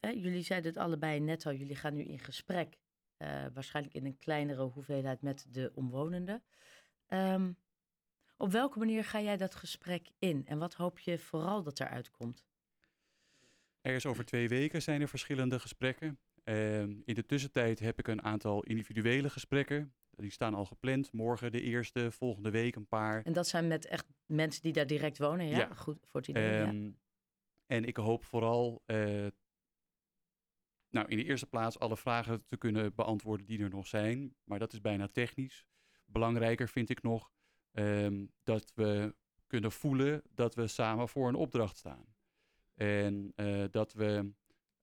jullie 0.00 0.42
zeiden 0.42 0.72
het 0.72 0.80
allebei 0.80 1.20
net 1.20 1.46
al, 1.46 1.52
jullie 1.52 1.76
gaan 1.76 1.94
nu 1.94 2.02
in 2.02 2.18
gesprek. 2.18 2.78
Uh, 3.18 3.46
waarschijnlijk 3.54 3.94
in 3.94 4.04
een 4.04 4.18
kleinere 4.18 4.62
hoeveelheid 4.62 5.22
met 5.22 5.46
de 5.50 5.72
omwonenden. 5.74 6.42
Um, 7.08 7.56
op 8.36 8.52
welke 8.52 8.78
manier 8.78 9.04
ga 9.04 9.20
jij 9.20 9.36
dat 9.36 9.54
gesprek 9.54 10.08
in? 10.18 10.46
En 10.46 10.58
wat 10.58 10.74
hoop 10.74 10.98
je 10.98 11.18
vooral 11.18 11.62
dat 11.62 11.80
eruit 11.80 12.10
komt? 12.10 12.46
Ergens 13.80 14.06
over 14.06 14.24
twee 14.24 14.48
weken 14.48 14.82
zijn 14.82 15.00
er 15.00 15.08
verschillende 15.08 15.60
gesprekken. 15.60 16.18
Uh, 16.48 16.80
in 16.80 17.14
de 17.14 17.26
tussentijd 17.26 17.78
heb 17.78 17.98
ik 17.98 18.08
een 18.08 18.22
aantal 18.22 18.62
individuele 18.62 19.30
gesprekken. 19.30 19.94
Die 20.10 20.30
staan 20.30 20.54
al 20.54 20.64
gepland. 20.64 21.12
Morgen 21.12 21.52
de 21.52 21.60
eerste, 21.60 22.10
volgende 22.10 22.50
week 22.50 22.76
een 22.76 22.86
paar. 22.86 23.22
En 23.22 23.32
dat 23.32 23.46
zijn 23.46 23.66
met 23.66 23.86
echt 23.86 24.06
mensen 24.26 24.62
die 24.62 24.72
daar 24.72 24.86
direct 24.86 25.18
wonen, 25.18 25.46
ja? 25.46 25.58
ja. 25.58 25.74
Goed 25.74 26.06
voor 26.06 26.20
het 26.20 26.28
idee, 26.28 26.60
um, 26.60 26.84
ja. 26.84 26.92
En 27.66 27.84
ik 27.84 27.96
hoop 27.96 28.24
vooral, 28.24 28.82
uh, 28.86 29.26
nou 30.90 31.08
in 31.08 31.16
de 31.16 31.24
eerste 31.24 31.46
plaats 31.46 31.78
alle 31.78 31.96
vragen 31.96 32.46
te 32.46 32.56
kunnen 32.56 32.94
beantwoorden 32.94 33.46
die 33.46 33.62
er 33.62 33.70
nog 33.70 33.86
zijn. 33.86 34.34
Maar 34.44 34.58
dat 34.58 34.72
is 34.72 34.80
bijna 34.80 35.08
technisch. 35.08 35.66
Belangrijker 36.04 36.68
vind 36.68 36.88
ik 36.90 37.02
nog 37.02 37.30
um, 37.72 38.32
dat 38.42 38.72
we 38.74 39.14
kunnen 39.46 39.72
voelen 39.72 40.22
dat 40.30 40.54
we 40.54 40.66
samen 40.66 41.08
voor 41.08 41.28
een 41.28 41.34
opdracht 41.34 41.76
staan. 41.76 42.14
En 42.74 43.32
uh, 43.36 43.64
dat 43.70 43.92
we 43.92 44.32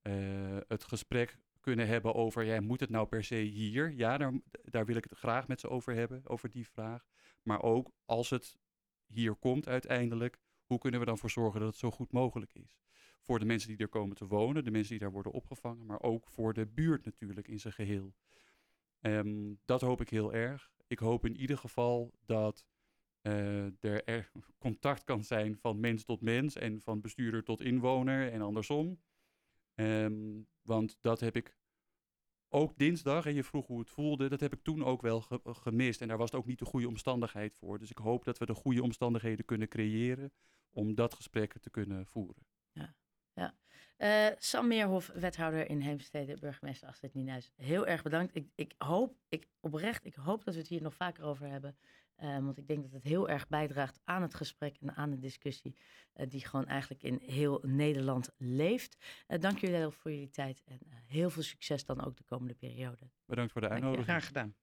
uh, 0.02 0.58
het 0.68 0.84
gesprek 0.84 1.38
kunnen 1.64 1.86
hebben 1.86 2.14
over, 2.14 2.44
ja, 2.44 2.60
moet 2.60 2.80
het 2.80 2.90
nou 2.90 3.06
per 3.06 3.24
se 3.24 3.36
hier? 3.36 3.92
Ja, 3.92 4.18
daar, 4.18 4.32
daar 4.64 4.86
wil 4.86 4.96
ik 4.96 5.04
het 5.04 5.18
graag 5.18 5.48
met 5.48 5.60
ze 5.60 5.68
over 5.68 5.94
hebben, 5.94 6.22
over 6.24 6.50
die 6.50 6.68
vraag. 6.68 7.06
Maar 7.42 7.62
ook 7.62 7.90
als 8.04 8.30
het 8.30 8.58
hier 9.06 9.34
komt 9.34 9.68
uiteindelijk, 9.68 10.38
hoe 10.64 10.78
kunnen 10.78 11.00
we 11.00 11.06
dan 11.06 11.18
voor 11.18 11.30
zorgen 11.30 11.60
dat 11.60 11.68
het 11.68 11.78
zo 11.78 11.90
goed 11.90 12.12
mogelijk 12.12 12.54
is? 12.54 12.78
Voor 13.20 13.38
de 13.38 13.44
mensen 13.44 13.68
die 13.68 13.78
er 13.78 13.88
komen 13.88 14.16
te 14.16 14.26
wonen, 14.26 14.64
de 14.64 14.70
mensen 14.70 14.90
die 14.90 15.00
daar 15.00 15.12
worden 15.12 15.32
opgevangen, 15.32 15.86
maar 15.86 16.02
ook 16.02 16.28
voor 16.28 16.52
de 16.52 16.66
buurt 16.66 17.04
natuurlijk 17.04 17.48
in 17.48 17.60
zijn 17.60 17.74
geheel. 17.74 18.14
Um, 19.00 19.58
dat 19.64 19.80
hoop 19.80 20.00
ik 20.00 20.08
heel 20.08 20.32
erg. 20.32 20.72
Ik 20.86 20.98
hoop 20.98 21.24
in 21.24 21.36
ieder 21.36 21.58
geval 21.58 22.12
dat 22.24 22.66
uh, 23.22 23.84
er, 24.08 24.30
contact 24.58 25.04
kan 25.04 25.24
zijn 25.24 25.56
van 25.56 25.80
mens 25.80 26.04
tot 26.04 26.20
mens 26.20 26.56
en 26.56 26.80
van 26.80 27.00
bestuurder 27.00 27.44
tot 27.44 27.60
inwoner 27.60 28.32
en 28.32 28.40
andersom. 28.40 29.00
Um, 29.74 30.46
want 30.64 30.98
dat 31.00 31.20
heb 31.20 31.36
ik 31.36 31.56
ook 32.48 32.78
dinsdag, 32.78 33.26
en 33.26 33.34
je 33.34 33.44
vroeg 33.44 33.66
hoe 33.66 33.78
het 33.78 33.90
voelde, 33.90 34.28
dat 34.28 34.40
heb 34.40 34.52
ik 34.52 34.62
toen 34.62 34.84
ook 34.84 35.02
wel 35.02 35.20
ge 35.20 35.40
gemist. 35.42 36.00
En 36.00 36.08
daar 36.08 36.18
was 36.18 36.30
het 36.30 36.40
ook 36.40 36.46
niet 36.46 36.58
de 36.58 36.64
goede 36.64 36.88
omstandigheid 36.88 37.54
voor. 37.54 37.78
Dus 37.78 37.90
ik 37.90 37.98
hoop 37.98 38.24
dat 38.24 38.38
we 38.38 38.46
de 38.46 38.54
goede 38.54 38.82
omstandigheden 38.82 39.44
kunnen 39.44 39.68
creëren 39.68 40.32
om 40.70 40.94
dat 40.94 41.14
gesprek 41.14 41.58
te 41.58 41.70
kunnen 41.70 42.06
voeren. 42.06 42.46
Ja, 42.72 42.94
ja. 43.32 43.54
Uh, 43.98 44.36
Sam 44.38 44.66
Meerhof, 44.66 45.06
wethouder 45.14 45.70
in 45.70 45.80
Heemstede, 45.80 46.38
burgemeester 46.38 46.88
Astrid 46.88 47.14
Nienhuis. 47.14 47.52
Heel 47.56 47.86
erg 47.86 48.02
bedankt. 48.02 48.34
Ik, 48.34 48.48
ik 48.54 48.74
hoop, 48.78 49.16
ik, 49.28 49.48
oprecht, 49.60 50.04
ik 50.04 50.14
hoop 50.14 50.44
dat 50.44 50.54
we 50.54 50.60
het 50.60 50.68
hier 50.68 50.82
nog 50.82 50.94
vaker 50.94 51.24
over 51.24 51.46
hebben. 51.46 51.76
Uh, 52.22 52.38
want 52.38 52.58
ik 52.58 52.66
denk 52.66 52.82
dat 52.82 52.92
het 52.92 53.02
heel 53.02 53.28
erg 53.28 53.48
bijdraagt 53.48 54.00
aan 54.04 54.22
het 54.22 54.34
gesprek 54.34 54.76
en 54.80 54.94
aan 54.94 55.10
de 55.10 55.18
discussie 55.18 55.76
uh, 56.16 56.26
die 56.28 56.46
gewoon 56.46 56.66
eigenlijk 56.66 57.02
in 57.02 57.20
heel 57.22 57.60
Nederland 57.62 58.30
leeft. 58.36 58.96
dank 59.26 59.58
jullie 59.58 59.78
wel 59.78 59.90
voor 59.90 60.10
jullie 60.10 60.30
tijd 60.30 60.62
en 60.64 60.78
heel 61.06 61.30
veel 61.30 61.42
succes 61.42 61.84
dan 61.84 62.04
ook 62.04 62.16
de 62.16 62.24
komende 62.24 62.54
periode. 62.54 63.10
Bedankt 63.26 63.52
voor 63.52 63.60
de 63.60 63.68
uitnodiging. 63.68 64.06
Graag 64.06 64.26
gedaan. 64.26 64.52